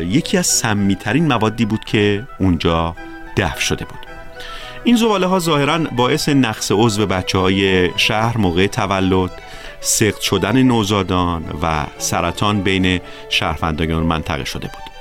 یکی 0.10 0.38
از 0.38 0.48
سمیترین 0.48 1.28
موادی 1.28 1.66
بود 1.66 1.86
که 1.86 2.28
اونجا 2.40 2.96
دفع 3.38 3.60
شده 3.60 3.86
بود. 3.86 4.00
این 4.84 4.96
زباله 4.96 5.28
ها 5.28 5.40
ظاهرا 5.40 5.78
باعث 5.78 6.30
نقص 6.30 6.72
عضو 6.72 7.06
بچه 7.06 7.38
های 7.38 7.90
شهر 7.98 8.38
موقع 8.38 8.68
تولد 8.68 9.32
سخت 9.80 10.22
شدن 10.22 10.64
نوزادان 10.64 11.44
و 11.62 11.86
سرطان 11.98 12.62
بین 12.62 13.02
شهروندان 13.30 13.94
منطقه 13.94 14.46
شده 14.46 14.68
بود. 14.68 14.93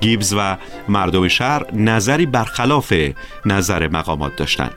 گیبز 0.00 0.34
و 0.38 0.56
مردم 0.88 1.28
شهر 1.28 1.74
نظری 1.74 2.26
برخلاف 2.26 2.94
نظر 3.46 3.88
مقامات 3.88 4.36
داشتند 4.36 4.74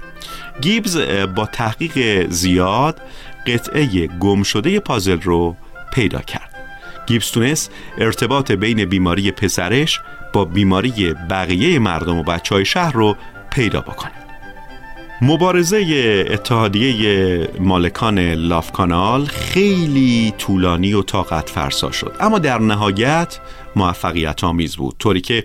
گیبز 0.62 0.98
با 1.36 1.46
تحقیق 1.46 2.28
زیاد 2.30 3.02
قطعه 3.48 4.08
گم 4.08 4.44
شده 4.44 4.80
پازل 4.80 5.22
رو 5.22 5.56
پیدا 5.94 6.20
کرد. 6.20 6.56
گیبز 7.08 7.32
تونست 7.32 7.72
ارتباط 7.98 8.52
بین 8.52 8.86
بیماری 8.86 9.32
پسرش 9.32 10.00
با 10.34 10.46
بیماری 10.46 11.14
بقیه 11.30 11.80
مردم 11.80 12.18
و 12.18 12.24
بچه 12.24 12.56
های 12.56 12.66
شهر 12.66 12.92
رو 12.92 13.16
پیدا 13.50 13.82
بکنه. 13.82 14.12
مبارزه 15.22 16.26
اتحادیه 16.30 17.48
مالکان 17.60 18.20
لاف 18.20 18.72
کانال 18.72 19.26
خیلی 19.26 20.34
طولانی 20.38 20.94
و 20.94 21.02
طاقت 21.02 21.50
فرسا 21.50 21.92
شد. 21.92 22.16
اما 22.20 22.40
در 22.40 22.60
نهایت 22.60 23.40
موفقیت 23.76 24.44
آمیز 24.44 24.76
بود. 24.76 24.96
طوری 25.00 25.22
که 25.22 25.44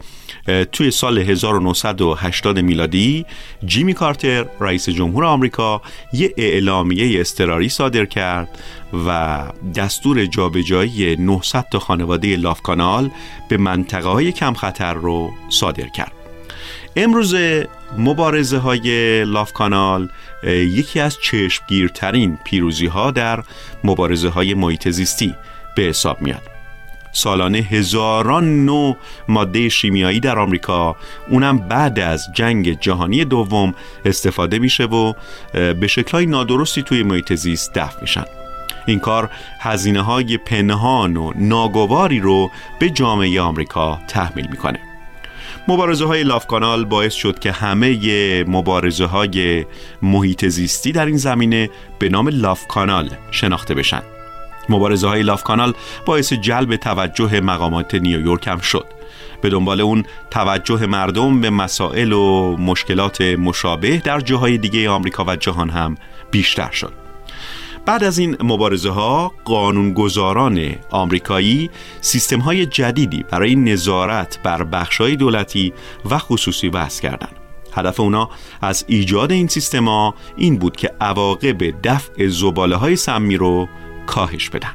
توی 0.73 0.91
سال 0.91 1.19
1980 1.19 2.59
میلادی 2.59 3.27
جیمی 3.65 3.95
کارتر 3.95 4.47
رئیس 4.61 4.89
جمهور 4.89 5.25
آمریکا 5.25 5.83
یه 6.13 6.35
اعلامیه 6.37 7.21
استراری 7.21 7.69
صادر 7.69 8.05
کرد 8.05 8.59
و 9.07 9.43
دستور 9.77 10.27
جابجایی 10.27 11.17
900 11.17 11.65
تا 11.71 11.79
خانواده 11.79 12.37
لاف 12.37 12.61
کانال 12.61 13.11
به 13.49 13.57
منطقه 13.57 14.09
های 14.09 14.33
کم 14.33 14.55
خطر 14.55 14.95
رو 14.95 15.33
صادر 15.49 15.89
کرد. 15.89 16.13
امروز 16.97 17.35
مبارزه 17.99 18.59
های 18.59 19.25
لاف 19.25 19.53
کانال 19.53 20.09
یکی 20.47 21.01
از 21.01 21.19
چشمگیرترین 21.23 22.39
پیروزی 22.45 22.87
ها 22.87 23.11
در 23.11 23.45
مبارزه 23.85 24.29
های 24.29 24.55
محیط 24.55 24.89
زیستی 24.89 25.35
به 25.77 25.83
حساب 25.83 26.23
میاد. 26.23 26.54
سالانه 27.15 27.59
هزاران 27.59 28.65
نوع 28.65 28.97
ماده 29.29 29.69
شیمیایی 29.69 30.21
در 30.21 30.39
آمریکا. 30.39 30.97
اونم 31.31 31.59
بعد 31.59 31.99
از 31.99 32.27
جنگ 32.35 32.81
جهانی 32.81 33.25
دوم 33.25 33.75
استفاده 34.05 34.59
میشه 34.59 34.85
و 34.85 35.13
به 35.53 35.87
شکلهای 35.87 36.27
نادرستی 36.27 36.83
توی 36.83 37.03
محیط 37.03 37.33
زیست 37.33 37.75
دفع 37.75 38.01
میشن. 38.01 38.25
این 38.87 38.99
کار 38.99 39.31
هزینه 39.61 40.01
های 40.01 40.39
پنهان 40.39 41.17
و 41.17 41.33
ناگواری 41.37 42.21
رو 42.21 42.51
به 42.79 42.91
جامعه 42.91 43.41
آمریکا 43.41 43.99
تحمیل 44.09 44.47
می‌کنه. 44.51 44.81
مبارزه 45.69 46.07
های 46.07 46.23
لاف 46.23 46.47
کانال 46.47 46.85
باعث 46.85 47.15
شد 47.15 47.39
که 47.39 47.53
همه 47.53 48.45
مبارزه 48.45 49.05
های 49.05 49.65
محیط 50.03 50.49
زیستی 50.49 50.93
در 50.93 51.07
این 51.07 51.17
زمینه 51.17 51.71
به 51.99 52.09
نام 52.09 52.29
لاف 52.29 52.67
کانال 52.67 53.11
شناخته 53.31 53.75
بشن. 53.75 54.03
مبارزه 54.69 55.09
های 55.09 55.23
لاف 55.23 55.43
کانال 55.43 55.75
باعث 56.07 56.33
جلب 56.33 56.77
توجه 56.77 57.41
مقامات 57.41 57.95
نیویورک 57.95 58.49
هم 58.49 58.59
شد 58.59 58.87
به 59.41 59.51
دنبال 59.51 59.81
اون 59.81 60.05
توجه 60.31 60.87
مردم 60.87 61.41
به 61.41 61.51
مسائل 61.51 62.13
و 62.13 62.57
مشکلات 62.57 63.21
مشابه 63.21 63.97
در 63.97 64.21
جاهای 64.21 64.59
دیگه 64.59 64.91
آمریکا 64.91 65.25
و 65.25 65.37
جهان 65.37 65.71
هم 65.71 65.97
بیشتر 66.31 66.71
شد 66.71 66.93
بعد 67.87 68.05
از 68.05 68.19
این 68.19 68.37
مبارزه 68.43 68.91
ها 68.91 69.33
قانونگذاران 69.45 70.75
آمریکایی 70.91 71.71
سیستم 72.01 72.39
های 72.39 72.67
جدیدی 72.67 73.25
برای 73.31 73.55
نظارت 73.55 74.39
بر 74.43 74.65
بخش 74.65 75.01
های 75.01 75.17
دولتی 75.17 75.73
و 76.11 76.19
خصوصی 76.19 76.69
وضع 76.69 77.03
کردند. 77.03 77.37
هدف 77.73 78.01
اونا 78.01 78.31
از 78.61 78.85
ایجاد 78.89 79.33
این 79.33 79.49
سیستما 79.49 80.15
این 80.37 80.59
بود 80.59 80.77
که 80.77 80.91
عواقب 81.01 81.83
دفع 81.83 82.29
زباله 82.29 82.77
های 82.77 82.97
سمی 82.97 83.37
رو 83.37 83.69
کاهش 84.07 84.51
بدن 84.51 84.71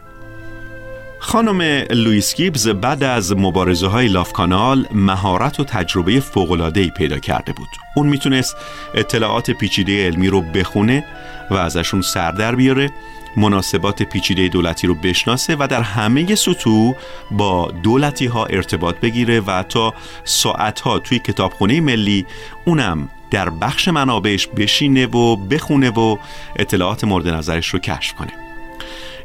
خانم 1.19 1.61
لویس 1.89 2.35
گیبز 2.35 2.67
بعد 2.67 3.03
از 3.03 3.37
مبارزه 3.37 3.87
های 3.87 4.07
لاف 4.07 4.33
کانال 4.33 4.85
مهارت 4.91 5.59
و 5.59 5.63
تجربه 5.63 6.19
فوق‌العاده‌ای 6.19 6.89
پیدا 6.89 7.19
کرده 7.19 7.53
بود. 7.53 7.67
اون 7.95 8.07
می‌تونست 8.07 8.55
اطلاعات 8.93 9.51
پیچیده 9.51 10.05
علمی 10.05 10.27
رو 10.27 10.41
بخونه 10.41 11.05
و 11.51 11.53
ازشون 11.53 12.01
سر 12.01 12.31
در 12.31 12.55
بیاره 12.55 12.89
مناسبات 13.37 14.03
پیچیده 14.03 14.47
دولتی 14.47 14.87
رو 14.87 14.95
بشناسه 14.95 15.55
و 15.59 15.67
در 15.67 15.81
همه 15.81 16.35
سطوح 16.35 16.95
با 17.31 17.71
دولتی 17.83 18.25
ها 18.25 18.45
ارتباط 18.45 18.95
بگیره 18.95 19.39
و 19.39 19.63
تا 19.63 19.93
ساعت 20.23 20.79
ها 20.79 20.99
توی 20.99 21.19
کتابخونه 21.19 21.81
ملی 21.81 22.25
اونم 22.65 23.09
در 23.31 23.49
بخش 23.49 23.87
منابعش 23.87 24.47
بشینه 24.47 25.05
و 25.05 25.35
بخونه 25.35 25.89
و 25.89 26.17
اطلاعات 26.55 27.03
مورد 27.03 27.27
نظرش 27.27 27.67
رو 27.67 27.79
کشف 27.79 28.13
کنه 28.13 28.48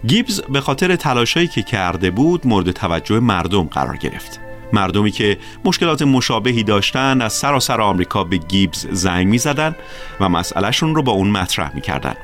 گیبز 0.06 0.40
به 0.40 0.60
خاطر 0.60 0.96
تلاشایی 0.96 1.46
که 1.46 1.62
کرده 1.62 2.10
بود 2.10 2.46
مورد 2.46 2.70
توجه 2.70 3.20
مردم 3.20 3.64
قرار 3.64 3.96
گرفت 3.96 4.40
مردمی 4.72 5.10
که 5.10 5.38
مشکلات 5.64 6.02
مشابهی 6.02 6.62
داشتن 6.62 7.20
از 7.22 7.32
سراسر 7.32 7.80
آمریکا 7.80 8.24
به 8.24 8.36
گیبز 8.36 8.86
زنگ 8.90 9.26
می 9.26 9.38
زدن 9.38 9.76
و 10.20 10.28
مسئلهشون 10.28 10.94
رو 10.94 11.02
با 11.02 11.12
اون 11.12 11.30
مطرح 11.30 11.74
می 11.74 11.80
کردن. 11.80 12.14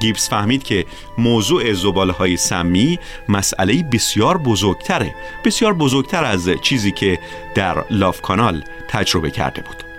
گیبز 0.00 0.28
فهمید 0.28 0.62
که 0.62 0.84
موضوع 1.18 1.72
زباله 1.72 2.12
های 2.12 2.36
سمی 2.36 2.98
مسئله 3.28 3.82
بسیار 3.82 4.38
بزرگتره 4.38 5.14
بسیار 5.44 5.74
بزرگتر 5.74 6.24
از 6.24 6.50
چیزی 6.62 6.92
که 6.92 7.18
در 7.54 7.84
لاف 7.90 8.20
کانال 8.20 8.64
تجربه 8.88 9.30
کرده 9.30 9.62
بود 9.62 9.89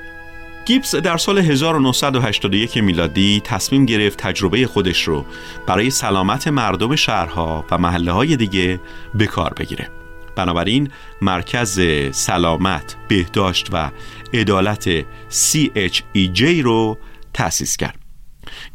گیبز 0.66 0.96
در 0.96 1.18
سال 1.18 1.38
1981 1.38 2.78
میلادی 2.78 3.42
تصمیم 3.44 3.86
گرفت 3.86 4.18
تجربه 4.18 4.68
خودش 4.68 5.04
رو 5.04 5.26
برای 5.68 5.90
سلامت 5.90 6.48
مردم 6.48 6.96
شهرها 6.96 7.66
و 7.72 7.78
محله 7.78 8.12
های 8.12 8.36
دیگه 8.36 8.80
به 9.14 9.28
کار 9.28 9.54
بگیره. 9.54 9.90
بنابراین 10.36 10.90
مرکز 11.22 11.82
سلامت، 12.12 12.96
بهداشت 13.08 13.68
و 13.72 13.92
عدالت 14.34 15.02
CHEJ 15.30 16.42
رو 16.42 16.98
تأسیس 17.34 17.78
کرد. 17.78 17.96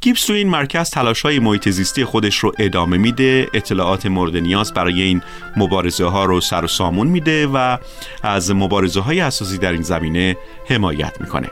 گیبس 0.01 0.27
تو 0.27 0.33
این 0.33 0.49
مرکز 0.49 0.91
تلاش 0.91 1.23
های 1.23 1.39
محیط 1.39 1.69
زیستی 1.69 2.05
خودش 2.05 2.37
رو 2.37 2.53
ادامه 2.59 2.97
میده 2.97 3.49
اطلاعات 3.55 4.07
مورد 4.07 4.37
نیاز 4.37 4.75
برای 4.75 5.03
این 5.03 5.23
مبارزه 5.57 6.05
ها 6.05 6.25
رو 6.25 6.41
سر 6.41 6.65
و 6.65 6.69
سامون 6.69 7.07
میده 7.07 7.47
و 7.47 7.79
از 8.23 8.51
مبارزه 8.51 9.01
های 9.01 9.21
اساسی 9.21 9.59
در 9.59 9.73
این 9.73 9.83
زمینه 9.83 10.37
حمایت 10.69 11.21
می‌کنه. 11.21 11.51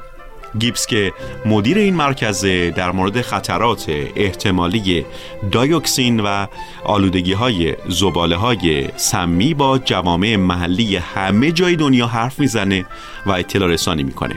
گیبس 0.59 0.87
که 0.87 1.13
مدیر 1.47 1.79
این 1.79 1.95
مرکزه 1.95 2.71
در 2.71 2.93
مورد 2.93 3.21
خطرات 3.21 3.85
احتمالی 4.17 5.07
دایوکسین 5.51 6.21
و 6.21 6.47
آلودگی 6.85 7.33
های 7.33 7.77
زباله 7.89 8.37
های 8.37 8.89
سمی 8.97 9.55
با 9.55 9.79
جوامع 9.79 10.37
محلی 10.37 10.97
همه 10.97 11.53
جای 11.53 11.77
دنیا 11.77 12.07
حرف 12.07 12.39
می‌زنه 12.39 12.85
و 13.27 13.31
اطلاع 13.31 13.69
رسانی 13.69 14.03
می‌کنه. 14.03 14.35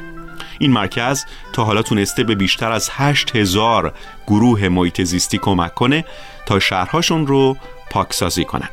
این 0.60 0.71
مرکز 0.71 1.25
تا 1.53 1.63
حالا 1.63 1.82
تونسته 1.82 2.23
به 2.23 2.36
بیشتر 2.36 2.71
از 2.71 2.89
8000 2.91 3.93
گروه 4.27 4.67
محیط 4.67 5.01
زیستی 5.01 5.38
کمک 5.38 5.73
کنه 5.73 6.06
تا 6.45 6.60
شهرهاشون 6.60 7.27
رو 7.27 7.58
پاکسازی 7.91 8.45
کنن. 8.45 8.69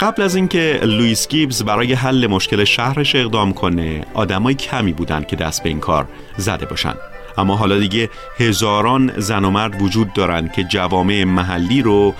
قبل 0.00 0.22
از 0.22 0.34
اینکه 0.36 0.80
لوئیس 0.82 1.28
گیبز 1.28 1.62
برای 1.62 1.92
حل 1.92 2.26
مشکل 2.26 2.64
شهرش 2.64 3.14
اقدام 3.14 3.52
کنه 3.52 4.04
آدمای 4.14 4.54
کمی 4.54 4.92
بودن 4.92 5.22
که 5.22 5.36
دست 5.36 5.62
به 5.62 5.68
این 5.68 5.80
کار 5.80 6.08
زده 6.36 6.66
باشن. 6.66 6.94
اما 7.38 7.56
حالا 7.56 7.78
دیگه 7.78 8.10
هزاران 8.38 9.12
زن 9.16 9.44
و 9.44 9.50
مرد 9.50 9.82
وجود 9.82 10.12
دارن 10.12 10.48
که 10.48 10.64
جوامع 10.64 11.24
محلی 11.24 11.82
رو 11.82 12.14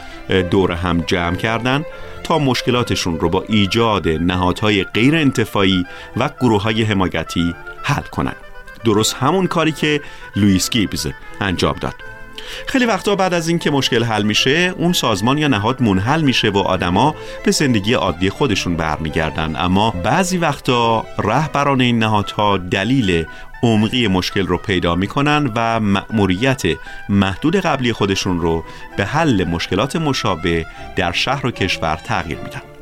دور 0.51 0.73
هم 0.73 1.01
جمع 1.01 1.37
کردن 1.37 1.85
تا 2.25 2.39
مشکلاتشون 2.39 3.21
رو 3.21 3.29
با 3.29 3.45
ایجاد 3.49 4.09
نهادهای 4.09 4.85
غیر 4.85 5.17
انتفاعی 5.17 5.87
و 6.17 6.31
گروه 6.41 6.63
های 6.63 6.83
حمایتی 6.83 7.55
حل 7.83 8.03
کنن. 8.03 8.37
درست 8.85 9.15
همون 9.15 9.47
کاری 9.47 9.73
که 9.73 10.01
لوئیس 10.37 10.71
گیبز 10.71 11.07
انجام 11.41 11.77
داد. 11.81 12.16
خیلی 12.67 12.85
وقتا 12.85 13.17
بعد 13.17 13.35
از 13.35 13.49
اینکه 13.49 13.71
مشکل 13.71 14.05
حل 14.05 14.23
میشه 14.23 14.75
اون 14.77 14.93
سازمان 14.93 15.39
یا 15.39 15.49
نهاد 15.49 15.83
منحل 15.83 16.21
میشه 16.21 16.49
و 16.49 16.59
آدما 16.59 17.15
به 17.45 17.51
زندگی 17.51 17.93
عادی 17.93 18.31
خودشون 18.31 18.77
برمیگردن. 18.77 19.57
اما 19.57 19.91
بعضی 19.91 20.39
وقتا 20.39 21.05
رهبران 21.19 21.81
این 21.81 21.99
نهادها 21.99 22.57
دلیل 22.57 23.25
عمقی 23.63 24.09
مشکل 24.09 24.47
رو 24.47 24.59
پیدا 24.59 24.95
می‌کنن 24.95 25.53
و 25.55 25.81
مأموریت 25.81 26.63
محدود 27.09 27.57
قبلی 27.57 27.93
خودشون 27.93 28.41
رو 28.41 28.65
به 28.97 29.05
حل 29.05 29.45
مشکلات 29.45 29.97
مشابه 29.97 30.67
در 30.97 31.13
شهر 31.13 31.47
و 31.47 31.51
کشور 31.51 31.97
تغییر 31.97 32.39
میدن. 32.39 32.76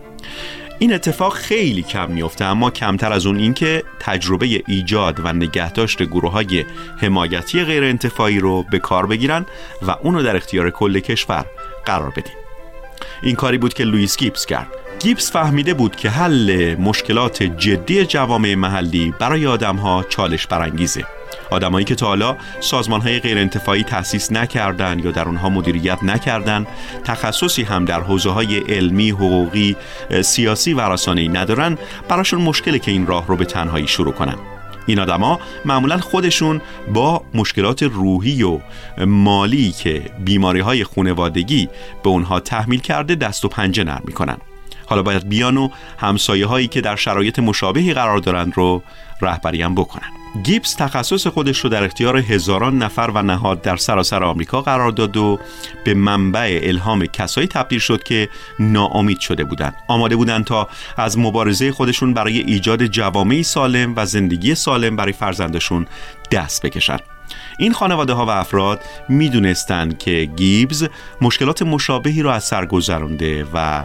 این 0.79 0.95
اتفاق 0.95 1.35
خیلی 1.35 1.83
کم 1.83 2.11
میفته 2.11 2.45
اما 2.45 2.71
کمتر 2.71 3.13
از 3.13 3.27
اون 3.27 3.37
اینکه 3.37 3.83
تجربه 4.01 4.63
ایجاد 4.67 5.21
و 5.25 5.33
نگهداشت 5.33 6.03
گروه 6.03 6.33
های 6.33 6.65
حمایتی 7.01 7.65
غیر 7.65 7.85
انتفاعی 7.85 8.39
رو 8.39 8.63
به 8.63 8.79
کار 8.79 9.07
بگیرن 9.07 9.47
و 9.83 9.91
اونو 9.91 10.23
در 10.23 10.37
اختیار 10.37 10.71
کل 10.71 11.01
کشور 11.01 11.45
قرار 11.87 12.11
بدین. 12.11 12.35
این 13.23 13.35
کاری 13.35 13.59
بود 13.59 13.75
که 13.75 13.85
لوئیس 13.85 14.17
گیبس 14.17 14.47
کرد. 14.47 14.84
گیبس 15.05 15.33
فهمیده 15.33 15.75
بود 15.75 15.97
که 15.97 16.11
حل 16.11 16.75
مشکلات 16.75 17.43
جدی 17.43 18.07
جوامع 18.07 18.55
محلی 18.55 19.14
برای 19.19 19.47
آدمها 19.47 20.05
چالش 20.09 20.47
برانگیزه. 20.47 21.05
آدمایی 21.51 21.85
که 21.85 21.95
تا 21.95 22.07
حالا 22.07 22.37
سازمان 22.61 23.01
های 23.01 23.21
غیر 23.21 23.38
انتفاعی 23.38 23.83
تأسیس 23.83 24.33
نکردن 24.33 24.99
یا 24.99 25.11
در 25.11 25.25
اونها 25.25 25.49
مدیریت 25.49 26.05
نکردن 26.05 26.67
تخصصی 27.05 27.62
هم 27.62 27.85
در 27.85 28.01
حوزه 28.01 28.31
های 28.31 28.59
علمی، 28.59 29.11
حقوقی، 29.11 29.77
سیاسی 30.23 30.73
و 30.73 30.81
رسانه‌ای 30.81 31.29
ندارن 31.29 31.79
براشون 32.09 32.40
مشکله 32.40 32.79
که 32.79 32.90
این 32.90 33.07
راه 33.07 33.27
رو 33.27 33.37
به 33.37 33.45
تنهایی 33.45 33.87
شروع 33.87 34.12
کنن. 34.12 34.37
این 34.87 35.01
آدما 35.01 35.40
معمولا 35.64 35.99
خودشون 35.99 36.61
با 36.95 37.25
مشکلات 37.35 37.83
روحی 37.83 38.43
و 38.43 38.61
مالی 39.07 39.73
که 39.73 40.03
بیماری 40.25 40.61
های 40.61 40.85
خونوادگی 40.85 41.69
به 42.03 42.11
اونها 42.11 42.40
تحمیل 42.40 42.81
کرده 42.81 43.14
دست 43.14 43.45
و 43.45 43.49
پنجه 43.49 43.85
نرم 43.85 44.03
می‌کنن. 44.07 44.37
حالا 44.87 45.03
باید 45.03 45.29
بیان 45.29 45.57
و 45.57 45.68
همسایه 45.99 46.47
هایی 46.47 46.68
که 46.68 46.81
در 46.81 46.97
شرایط 46.97 47.38
مشابهی 47.38 47.94
قرار 47.94 48.18
دارند 48.18 48.53
رو 48.57 48.83
رهبری 49.23 49.62
هم 49.62 49.75
بکنن. 49.75 50.09
گیبس 50.42 50.75
تخصص 50.75 51.27
خودش 51.27 51.59
رو 51.59 51.70
در 51.70 51.85
اختیار 51.85 52.16
هزاران 52.16 52.79
نفر 52.79 53.11
و 53.14 53.23
نهاد 53.23 53.62
در 53.62 53.77
سراسر 53.77 54.25
آمریکا 54.25 54.62
قرار 54.62 54.90
داد 54.90 55.16
و 55.16 55.38
به 55.85 55.94
منبع 55.94 56.61
الهام 56.62 57.07
کسایی 57.07 57.47
تبدیل 57.47 57.79
شد 57.79 58.03
که 58.03 58.29
ناامید 58.59 59.20
شده 59.20 59.44
بودند. 59.44 59.75
آماده 59.88 60.16
بودند 60.16 60.44
تا 60.44 60.68
از 60.97 61.18
مبارزه 61.18 61.73
خودشون 61.73 62.14
برای 62.14 62.38
ایجاد 62.38 62.87
جوامعی 62.87 63.42
سالم 63.42 63.92
و 63.97 64.07
زندگی 64.07 64.55
سالم 64.55 64.97
برای 64.97 65.12
فرزندشون 65.12 65.87
دست 66.31 66.62
بکشند 66.62 67.13
این 67.59 67.73
خانواده 67.73 68.13
ها 68.13 68.27
و 68.27 68.31
افراد 68.31 68.81
می‌دونستند 69.09 69.99
که 69.99 70.29
گیبز 70.37 70.89
مشکلات 71.21 71.63
مشابهی 71.63 72.23
را 72.23 72.35
از 72.35 72.45
سر 72.45 72.67
گذرانده 72.67 73.47
و 73.55 73.85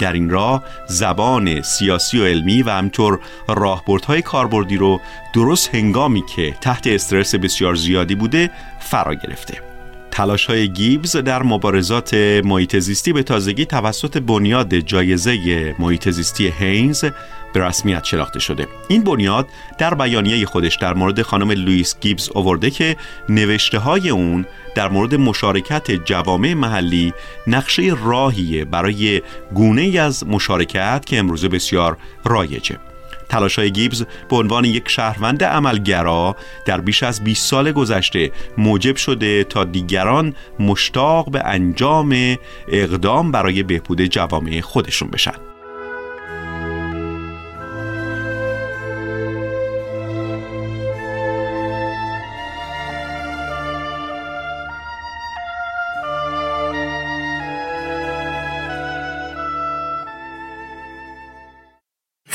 در 0.00 0.12
این 0.12 0.30
راه 0.30 0.64
زبان 0.86 1.62
سیاسی 1.62 2.18
و 2.18 2.26
علمی 2.26 2.62
و 2.62 2.70
همطور 2.70 3.18
راهبردهای 3.48 4.22
کاربردی 4.22 4.76
رو 4.76 5.00
درست 5.34 5.74
هنگامی 5.74 6.22
که 6.36 6.54
تحت 6.60 6.86
استرس 6.86 7.34
بسیار 7.34 7.74
زیادی 7.74 8.14
بوده 8.14 8.50
فرا 8.80 9.14
گرفته. 9.14 9.69
تلاش 10.10 10.46
های 10.46 10.68
گیبز 10.68 11.16
در 11.16 11.42
مبارزات 11.42 12.14
محیط 12.44 12.78
زیستی 12.78 13.12
به 13.12 13.22
تازگی 13.22 13.66
توسط 13.66 14.18
بنیاد 14.18 14.74
جایزه 14.74 15.74
محیط 15.78 16.08
زیستی 16.08 16.52
هینز 16.58 17.04
به 17.52 17.60
رسمیت 17.60 18.04
شناخته 18.04 18.40
شده. 18.40 18.68
این 18.88 19.04
بنیاد 19.04 19.48
در 19.78 19.94
بیانیه 19.94 20.46
خودش 20.46 20.76
در 20.76 20.94
مورد 20.94 21.22
خانم 21.22 21.50
لوئیس 21.50 21.96
گیبز 22.00 22.30
آورده 22.34 22.70
که 22.70 22.96
نوشته 23.28 23.78
های 23.78 24.10
اون 24.10 24.46
در 24.74 24.88
مورد 24.88 25.14
مشارکت 25.14 25.90
جوامع 25.90 26.54
محلی 26.54 27.12
نقشه 27.46 27.96
راهیه 28.04 28.64
برای 28.64 29.22
گونه 29.54 30.00
از 30.00 30.26
مشارکت 30.26 31.02
که 31.06 31.18
امروزه 31.18 31.48
بسیار 31.48 31.96
رایجه. 32.24 32.89
تلاشای 33.30 33.70
گیبز 33.70 34.04
به 34.28 34.36
عنوان 34.36 34.64
یک 34.64 34.88
شهروند 34.88 35.44
عملگرا 35.44 36.36
در 36.64 36.80
بیش 36.80 37.02
از 37.02 37.24
20 37.24 37.50
سال 37.50 37.72
گذشته 37.72 38.32
موجب 38.58 38.96
شده 38.96 39.44
تا 39.44 39.64
دیگران 39.64 40.34
مشتاق 40.58 41.30
به 41.30 41.42
انجام 41.44 42.36
اقدام 42.68 43.32
برای 43.32 43.62
بهبود 43.62 44.02
جوامع 44.02 44.60
خودشون 44.60 45.10
بشن. 45.10 45.49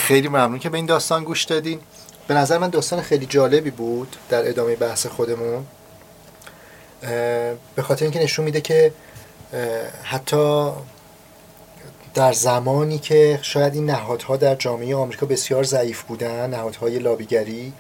خیلی 0.05 0.27
ممنون 0.27 0.59
که 0.59 0.69
به 0.69 0.77
این 0.77 0.85
داستان 0.85 1.23
گوش 1.23 1.43
دادین. 1.43 1.79
به 2.27 2.33
نظر 2.33 2.57
من 2.57 2.69
داستان 2.69 3.01
خیلی 3.01 3.25
جالبی 3.25 3.69
بود 3.69 4.15
در 4.29 4.49
ادامه 4.49 4.75
بحث 4.75 5.05
خودمون. 5.05 5.65
به 7.75 7.81
خاطر 7.81 8.05
اینکه 8.05 8.19
نشون 8.19 8.45
میده 8.45 8.61
که 8.61 8.93
حتی 10.03 10.71
در 12.13 12.33
زمانی 12.33 12.99
که 12.99 13.39
شاید 13.41 13.75
این 13.75 13.85
نهادها 13.85 14.37
در 14.37 14.55
جامعه 14.55 14.95
آمریکا 14.95 15.25
بسیار 15.25 15.63
ضعیف 15.63 16.01
بودن 16.01 16.49
نهادهای 16.49 16.99
لابیگری 16.99 17.73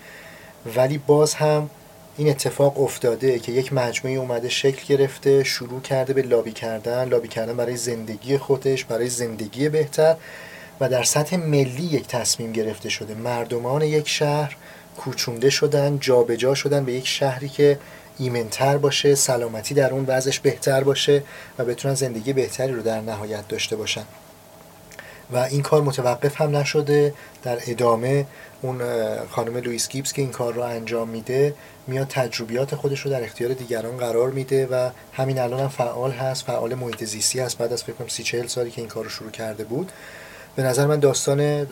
ولی 0.75 0.97
باز 0.97 1.33
هم 1.33 1.69
این 2.17 2.29
اتفاق 2.29 2.79
افتاده 2.79 3.39
که 3.39 3.51
یک 3.51 3.73
مجموعه 3.73 4.17
اومده 4.17 4.49
شکل 4.49 4.95
گرفته 4.95 5.43
شروع 5.43 5.81
کرده 5.81 6.13
به 6.13 6.21
لابی 6.21 6.51
کردن. 6.51 7.09
لابی 7.09 7.27
کردن 7.27 7.57
برای 7.57 7.77
زندگی 7.77 8.37
خودش 8.37 8.85
برای 8.85 9.09
زندگی 9.09 9.69
بهتر. 9.69 10.15
و 10.79 10.89
در 10.89 11.03
سطح 11.03 11.35
ملی 11.35 11.83
یک 11.83 12.07
تصمیم 12.07 12.51
گرفته 12.51 12.89
شده. 12.89 13.13
مردمان 13.13 13.81
یک 13.81 14.07
شهر 14.09 14.55
کوچونده 14.97 15.49
شدن 15.49 15.99
جابجا 15.99 16.35
جا 16.35 16.55
شدن 16.55 16.85
به 16.85 16.93
یک 16.93 17.07
شهری 17.07 17.49
که 17.49 17.79
ایمنتر 18.17 18.77
باشه 18.77 19.15
سلامتی 19.15 19.73
در 19.73 19.91
اون 19.91 20.05
وضعش 20.07 20.39
بهتر 20.39 20.83
باشه 20.83 21.23
و 21.57 21.65
بتونن 21.65 21.93
زندگی 21.93 22.33
بهتری 22.33 22.73
رو 22.73 22.81
در 22.81 23.01
نهایت 23.01 23.47
داشته 23.47 23.75
باشن. 23.75 24.03
و 25.31 25.37
این 25.37 25.61
کار 25.61 25.81
متوقف 25.81 26.41
هم 26.41 26.55
نشده. 26.57 27.13
در 27.43 27.57
ادامه 27.67 28.25
اون 28.61 28.81
خانم 29.29 29.57
لوئیس 29.57 29.89
گیبس 29.89 30.13
که 30.13 30.21
این 30.21 30.31
کار 30.31 30.53
رو 30.53 30.61
انجام 30.61 31.09
میده 31.09 31.55
میاد 31.87 32.07
تجربیات 32.07 32.75
خودش 32.75 32.99
رو 32.99 33.11
در 33.11 33.23
اختیار 33.23 33.53
دیگران 33.53 33.97
قرار 33.97 34.29
میده 34.31 34.67
و 34.67 34.89
همین 35.13 35.39
الان 35.39 35.59
هم 35.59 35.69
فعال 35.69 36.11
هست 36.11 36.45
فعال 36.45 36.75
محیط 36.75 37.03
زیستی 37.03 37.39
هست. 37.39 37.57
بعد 37.57 37.73
از 37.73 37.83
فکر 37.83 37.93
کنم 37.93 38.07
سی 38.07 38.23
چهل 38.23 38.47
سالی 38.47 38.71
که 38.71 38.81
این 38.81 38.89
کار 38.89 39.03
رو 39.03 39.09
شروع 39.09 39.31
کرده 39.31 39.63
بود. 39.63 39.91
به 40.55 40.63
نظر 40.63 40.85
من 40.85 40.99
داستان 40.99 41.67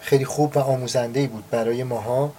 خیلی 0.00 0.24
خوب 0.24 0.56
و 0.56 0.60
آموزنده 0.60 1.26
بود 1.26 1.44
برای 1.50 1.82
ماها. 1.84 2.32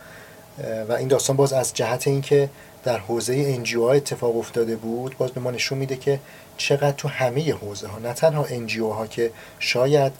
و 0.89 0.93
این 0.93 1.07
داستان 1.07 1.35
باز 1.35 1.53
از 1.53 1.73
جهت 1.73 2.07
اینکه 2.07 2.49
در 2.83 2.97
حوزه 2.97 3.61
ها 3.75 3.91
اتفاق 3.91 4.37
افتاده 4.37 4.75
بود 4.75 5.17
باز 5.17 5.31
به 5.31 5.41
ما 5.41 5.51
نشون 5.51 5.77
میده 5.77 5.95
که 5.95 6.19
چقدر 6.57 6.91
تو 6.91 7.07
همه 7.07 7.53
حوزه 7.53 7.87
ها 7.87 7.99
نه 7.99 8.13
تنها 8.13 8.45
انجیو 8.45 8.89
ها 8.89 9.07
که 9.07 9.31
شاید 9.59 10.11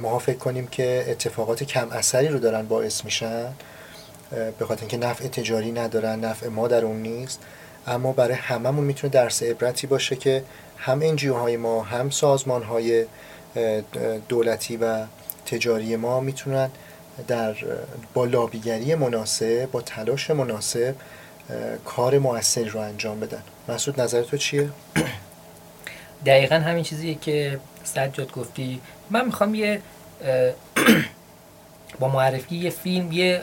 ما 0.00 0.18
فکر 0.18 0.38
کنیم 0.38 0.66
که 0.66 1.04
اتفاقات 1.08 1.62
کم 1.64 1.88
اثری 1.90 2.28
رو 2.28 2.38
دارن 2.38 2.66
باعث 2.66 3.04
میشن 3.04 3.52
به 4.58 4.64
خاطر 4.64 4.80
اینکه 4.80 4.96
نفع 4.96 5.28
تجاری 5.28 5.72
ندارن 5.72 6.20
نفع 6.24 6.48
ما 6.48 6.68
در 6.68 6.84
اون 6.84 7.02
نیست. 7.02 7.40
اما 7.86 8.12
برای 8.12 8.34
هممون 8.34 8.84
می‌تونه 8.84 9.12
درس 9.12 9.42
عبرتی 9.42 9.86
باشه 9.86 10.16
که 10.16 10.44
هم 10.76 11.02
انجیو 11.02 11.34
های 11.34 11.56
ما 11.56 11.82
هم 11.82 12.10
سازمان 12.10 12.62
های 12.62 13.06
دولتی 14.28 14.76
و 14.76 15.04
تجاری 15.46 15.96
ما 15.96 16.20
می‌تونن 16.20 16.70
در 17.28 17.54
با 18.14 18.24
لابیگری 18.24 18.94
مناسب 18.94 19.70
با 19.70 19.80
تلاش 19.80 20.30
مناسب 20.30 20.94
کار 21.84 22.18
موثری 22.18 22.68
رو 22.68 22.80
انجام 22.80 23.20
بدن. 23.20 23.42
مسعود 23.68 24.00
نظر 24.00 24.22
تو 24.22 24.36
چیه؟ 24.36 24.70
دقیقا 26.26 26.54
همین 26.54 26.84
چیزیه 26.84 27.14
که 27.14 27.60
سجاد 27.84 28.32
گفتی. 28.32 28.80
من 29.10 29.26
می‌خوام 29.26 29.54
یه 29.54 29.80
با 32.00 32.08
معرفی 32.08 32.56
یه 32.56 32.70
فیلم 32.70 33.12
یه 33.12 33.42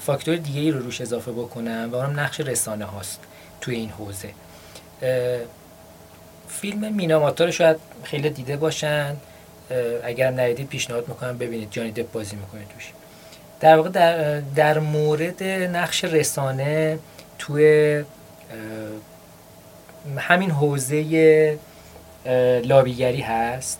فاکتور 0.00 0.36
دیگه 0.36 0.70
رو 0.72 0.78
روش 0.78 1.00
اضافه 1.00 1.32
بکنم 1.32 1.88
و 1.92 1.96
اونم 1.96 2.20
نقش 2.20 2.40
رسانه 2.40 2.84
هاست 2.84 3.20
توی 3.60 3.74
این 3.74 3.90
حوزه. 3.90 4.30
فیلم 6.48 6.92
میناماتا 6.92 7.44
رو 7.44 7.52
شاید 7.52 7.76
خیلی 8.02 8.30
دیده 8.30 8.56
باشن. 8.56 9.16
اگر 10.04 10.30
ندیدید 10.30 10.68
پیشنهاد 10.68 11.08
می‌کنم 11.08 11.38
ببینید. 11.38 11.70
جانی 11.70 11.90
دپ 11.90 12.12
بازی 12.12 12.36
می‌کنه 12.36 12.60
توش. 12.74 12.92
در 13.60 13.76
واقع 13.76 13.88
در, 13.88 14.40
در 14.40 14.78
مورد 14.78 15.42
نقش 15.42 16.04
رسانه 16.04 16.98
توی 17.38 18.02
همین 20.16 20.50
حوزه 20.50 21.58
لابیگری 22.64 23.20
هست 23.20 23.78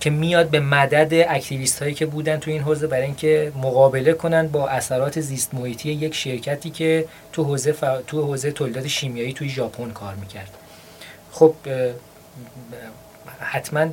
که 0.00 0.10
میاد 0.10 0.50
به 0.50 0.60
مدد 0.60 1.26
اکتیویست 1.28 1.82
هایی 1.82 1.94
که 1.94 2.06
بودن 2.06 2.36
تو 2.36 2.50
این 2.50 2.62
حوزه 2.62 2.86
برای 2.86 3.04
اینکه 3.04 3.52
مقابله 3.56 4.12
کنن 4.12 4.48
با 4.48 4.68
اثرات 4.68 5.20
زیست 5.20 5.54
محیطی 5.54 5.92
یک 5.92 6.14
شرکتی 6.14 6.70
که 6.70 7.04
تو 7.32 7.44
حوزه 7.44 7.74
تو 8.06 8.22
حوزه 8.22 8.50
تولیدات 8.52 8.86
شیمیایی 8.86 9.32
توی 9.32 9.48
ژاپن 9.48 9.90
کار 9.90 10.14
می‌کرد. 10.14 10.50
خب 11.32 11.54
حتما 13.40 13.86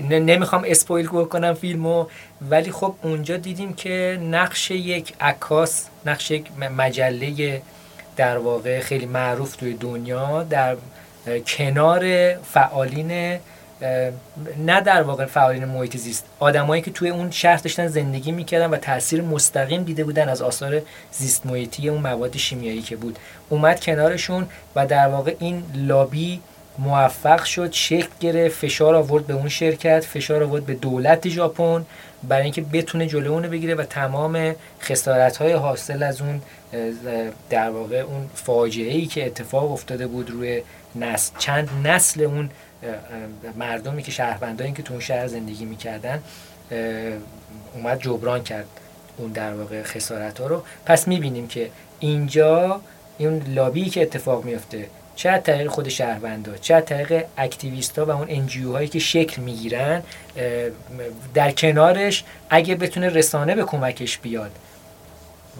نمی‌خوام 0.00 0.64
اسپویل 0.66 1.06
کنم 1.06 1.54
فیلمو 1.54 2.06
ولی 2.50 2.70
خب 2.72 2.94
اونجا 3.02 3.36
دیدیم 3.36 3.74
که 3.74 4.18
نقش 4.22 4.70
یک 4.70 5.14
عکاس 5.20 5.86
نقش 6.06 6.30
یک 6.30 6.46
مجله 6.76 7.62
در 8.16 8.38
واقع 8.38 8.80
خیلی 8.80 9.06
معروف 9.06 9.56
توی 9.56 9.74
دنیا 9.74 10.42
در 10.42 10.76
کنار 11.46 12.34
فعالین 12.34 13.38
نه 14.58 14.80
در 14.80 15.02
واقع 15.02 15.26
فعالین 15.26 15.64
محیط 15.64 15.96
زیست 15.96 16.24
آدمایی 16.38 16.82
که 16.82 16.90
توی 16.90 17.08
اون 17.08 17.30
شهر 17.30 17.56
داشتن 17.56 17.86
زندگی 17.86 18.32
می‌کردن 18.32 18.70
و 18.70 18.76
تاثیر 18.76 19.22
مستقیم 19.22 19.82
دیده 19.82 20.04
بودن 20.04 20.28
از 20.28 20.42
آثار 20.42 20.82
زیست 21.12 21.46
محیطی 21.46 21.88
اون 21.88 22.00
مواد 22.00 22.36
شیمیایی 22.36 22.82
که 22.82 22.96
بود. 22.96 23.18
اومد 23.48 23.80
کنارشون 23.80 24.46
و 24.76 24.86
در 24.86 25.08
واقع 25.08 25.34
این 25.38 25.64
لابی 25.74 26.40
موفق 26.78 27.44
شد 27.44 27.72
شکل 27.72 28.08
گرفت 28.20 28.56
فشار 28.56 28.94
آورد 28.94 29.26
به 29.26 29.34
اون 29.34 29.48
شرکت 29.48 30.04
فشار 30.04 30.42
آورد 30.42 30.66
به 30.66 30.74
دولت 30.74 31.28
ژاپن 31.28 31.86
برای 32.28 32.42
اینکه 32.42 32.60
بتونه 32.60 33.06
جلو 33.06 33.32
اونو 33.32 33.48
بگیره 33.48 33.74
و 33.74 33.82
تمام 33.82 34.54
خسارت 34.80 35.36
های 35.36 35.52
حاصل 35.52 36.02
از 36.02 36.20
اون 36.20 36.42
در 37.50 37.70
واقع 37.70 37.96
اون 37.96 38.30
فاجعه 38.34 38.92
ای 38.92 39.06
که 39.06 39.26
اتفاق 39.26 39.72
افتاده 39.72 40.06
بود 40.06 40.30
روی 40.30 40.62
نسل 40.96 41.38
چند 41.38 41.68
نسل 41.84 42.22
اون 42.22 42.50
مردمی 43.56 44.02
که 44.02 44.10
شهروندایی 44.10 44.72
که 44.72 44.82
تو 44.82 44.92
اون 44.92 45.02
شهر 45.02 45.26
زندگی 45.26 45.64
می‌کردن 45.64 46.22
اومد 47.74 48.00
جبران 48.00 48.42
کرد 48.42 48.66
اون 49.16 49.32
در 49.32 49.54
واقع 49.54 49.82
خسارت 49.82 50.40
ها 50.40 50.46
رو. 50.46 50.62
پس 50.86 51.08
می‌بینیم 51.08 51.48
که 51.48 51.70
اینجا 52.00 52.80
این 53.18 53.42
لابی 53.48 53.90
که 53.90 54.02
اتفاق 54.02 54.44
میفته 54.44 54.86
چه 55.16 55.30
از 55.30 55.42
طریق 55.42 55.70
خود 55.70 55.88
شهروندا 55.88 56.56
چه 56.56 56.74
از 56.74 56.84
طریق 56.84 57.24
اکتیویستا 57.38 58.06
و 58.06 58.10
اون 58.10 58.26
انجیو 58.30 58.72
هایی 58.72 58.88
که 58.88 58.98
شکل 58.98 59.42
می‌گیرن 59.42 60.02
در 61.34 61.50
کنارش 61.50 62.24
اگه 62.50 62.74
بتونه 62.74 63.08
رسانه 63.08 63.54
به 63.54 63.64
کمکش 63.64 64.18
بیاد 64.18 64.50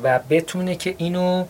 و 0.03 0.21
بتونه 0.31 0.77
که 0.77 0.95
اینو 0.99 1.45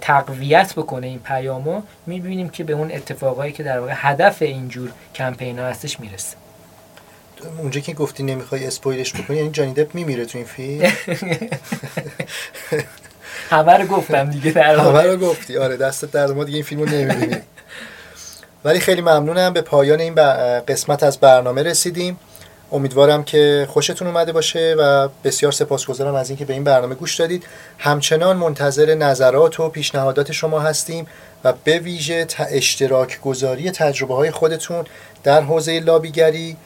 تقویت 0.00 0.72
بکنه 0.74 1.06
این 1.06 1.18
پیامو 1.18 1.82
می‌بینیم 2.06 2.48
که 2.48 2.64
به 2.64 2.72
اون 2.72 2.92
اتفاقایی 2.92 3.52
که 3.52 3.62
در 3.62 3.80
واقع 3.80 3.92
هدف 3.96 4.42
اینجور 4.42 4.90
کمپین 5.14 5.58
ها 5.58 5.66
هستش 5.66 6.00
می‌رسه. 6.00 6.36
اونجا 7.58 7.80
که 7.80 7.92
گفتی 7.92 8.22
نمی‌خوای 8.22 8.66
اسپویلش 8.66 9.14
بکنی 9.14 9.36
یعنی 9.36 9.50
جانی 9.50 9.72
دپ 9.72 9.94
میمیره 9.94 10.24
تو 10.24 10.38
این 10.38 10.46
فیلم؟ 10.46 10.92
همه 13.50 13.72
رو 13.72 13.86
گفتم 13.86 14.30
دیگه 14.30 14.50
در 14.50 14.76
همه 14.76 15.02
رو 15.02 15.16
گفتی. 15.16 15.58
آره 15.58 15.76
دستت 15.76 16.10
در 16.10 16.26
ما 16.26 16.44
دیگه 16.44 16.56
این 16.56 16.64
فیلمو 16.64 16.84
نمی‌بینیم 16.84 17.42
ولی 18.64 18.80
خیلی 18.80 19.00
ممنونم 19.00 19.52
به 19.52 19.60
پایان 19.60 20.00
این 20.00 20.14
قسمت 20.60 21.02
از 21.02 21.18
برنامه 21.18 21.62
رسیدیم. 21.62 22.18
امیدوارم 22.72 23.24
که 23.24 23.66
خوشتون 23.70 24.08
اومده 24.08 24.32
باشه 24.32 24.74
و 24.78 25.08
بسیار 25.24 25.52
سپاسگزارم 25.52 26.14
از 26.14 26.30
اینکه 26.30 26.44
به 26.44 26.52
این 26.52 26.64
برنامه 26.64 26.94
گوش 26.94 27.16
دادید. 27.16 27.44
همچنان 27.78 28.36
منتظر 28.36 28.94
نظرات 28.94 29.60
و 29.60 29.68
پیشنهادات 29.68 30.32
شما 30.32 30.60
هستیم 30.60 31.06
و 31.44 31.52
به 31.64 31.78
ویژه 31.78 32.26
اشتراک 32.50 33.20
گذاری 33.20 33.70
تجربه 33.70 34.14
های 34.14 34.30
خودتون 34.30 34.84
در 35.24 35.40
حوزه 35.40 35.80
لابیگری 35.80 36.56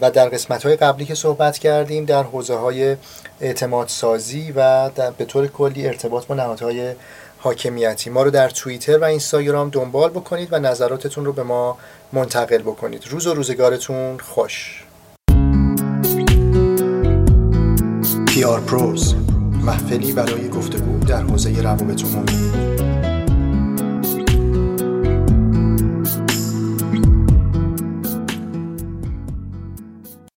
و 0.00 0.10
در 0.10 0.28
قسمت 0.28 0.66
های 0.66 0.76
قبلی 0.76 1.04
که 1.04 1.14
صحبت 1.14 1.58
کردیم 1.58 2.04
در 2.04 2.22
حوزه 2.22 2.54
های 2.54 2.96
اعتماد 3.40 3.88
سازی 3.88 4.52
و 4.56 4.90
در 4.94 5.10
به 5.10 5.24
طور 5.24 5.46
کلی 5.46 5.86
ارتباط 5.86 6.26
با 6.26 6.34
نهادهای 6.34 6.94
حاکمیتی. 7.38 8.10
ما 8.10 8.22
رو 8.22 8.30
در 8.30 8.50
توییتر 8.50 8.98
و 8.98 9.04
اینستاگرام 9.04 9.70
دنبال 9.70 10.10
بکنید 10.10 10.48
و 10.52 10.58
نظراتتون 10.58 11.24
رو 11.24 11.32
به 11.32 11.42
ما 11.42 11.78
منتقل 12.12 12.58
بکنید. 12.58 13.04
روز 13.10 13.26
و 13.26 13.34
روزگارتون 13.34 14.18
خوش. 14.18 14.84
پی 18.28 18.44
آر 18.44 18.60
پروز 18.60 19.14
محفلی 19.52 20.12
برای 20.12 20.48
گفتگو 20.48 20.98
در 20.98 21.22
حوزه 21.22 21.62
روابط 21.62 22.02
عمومی. 22.04 22.71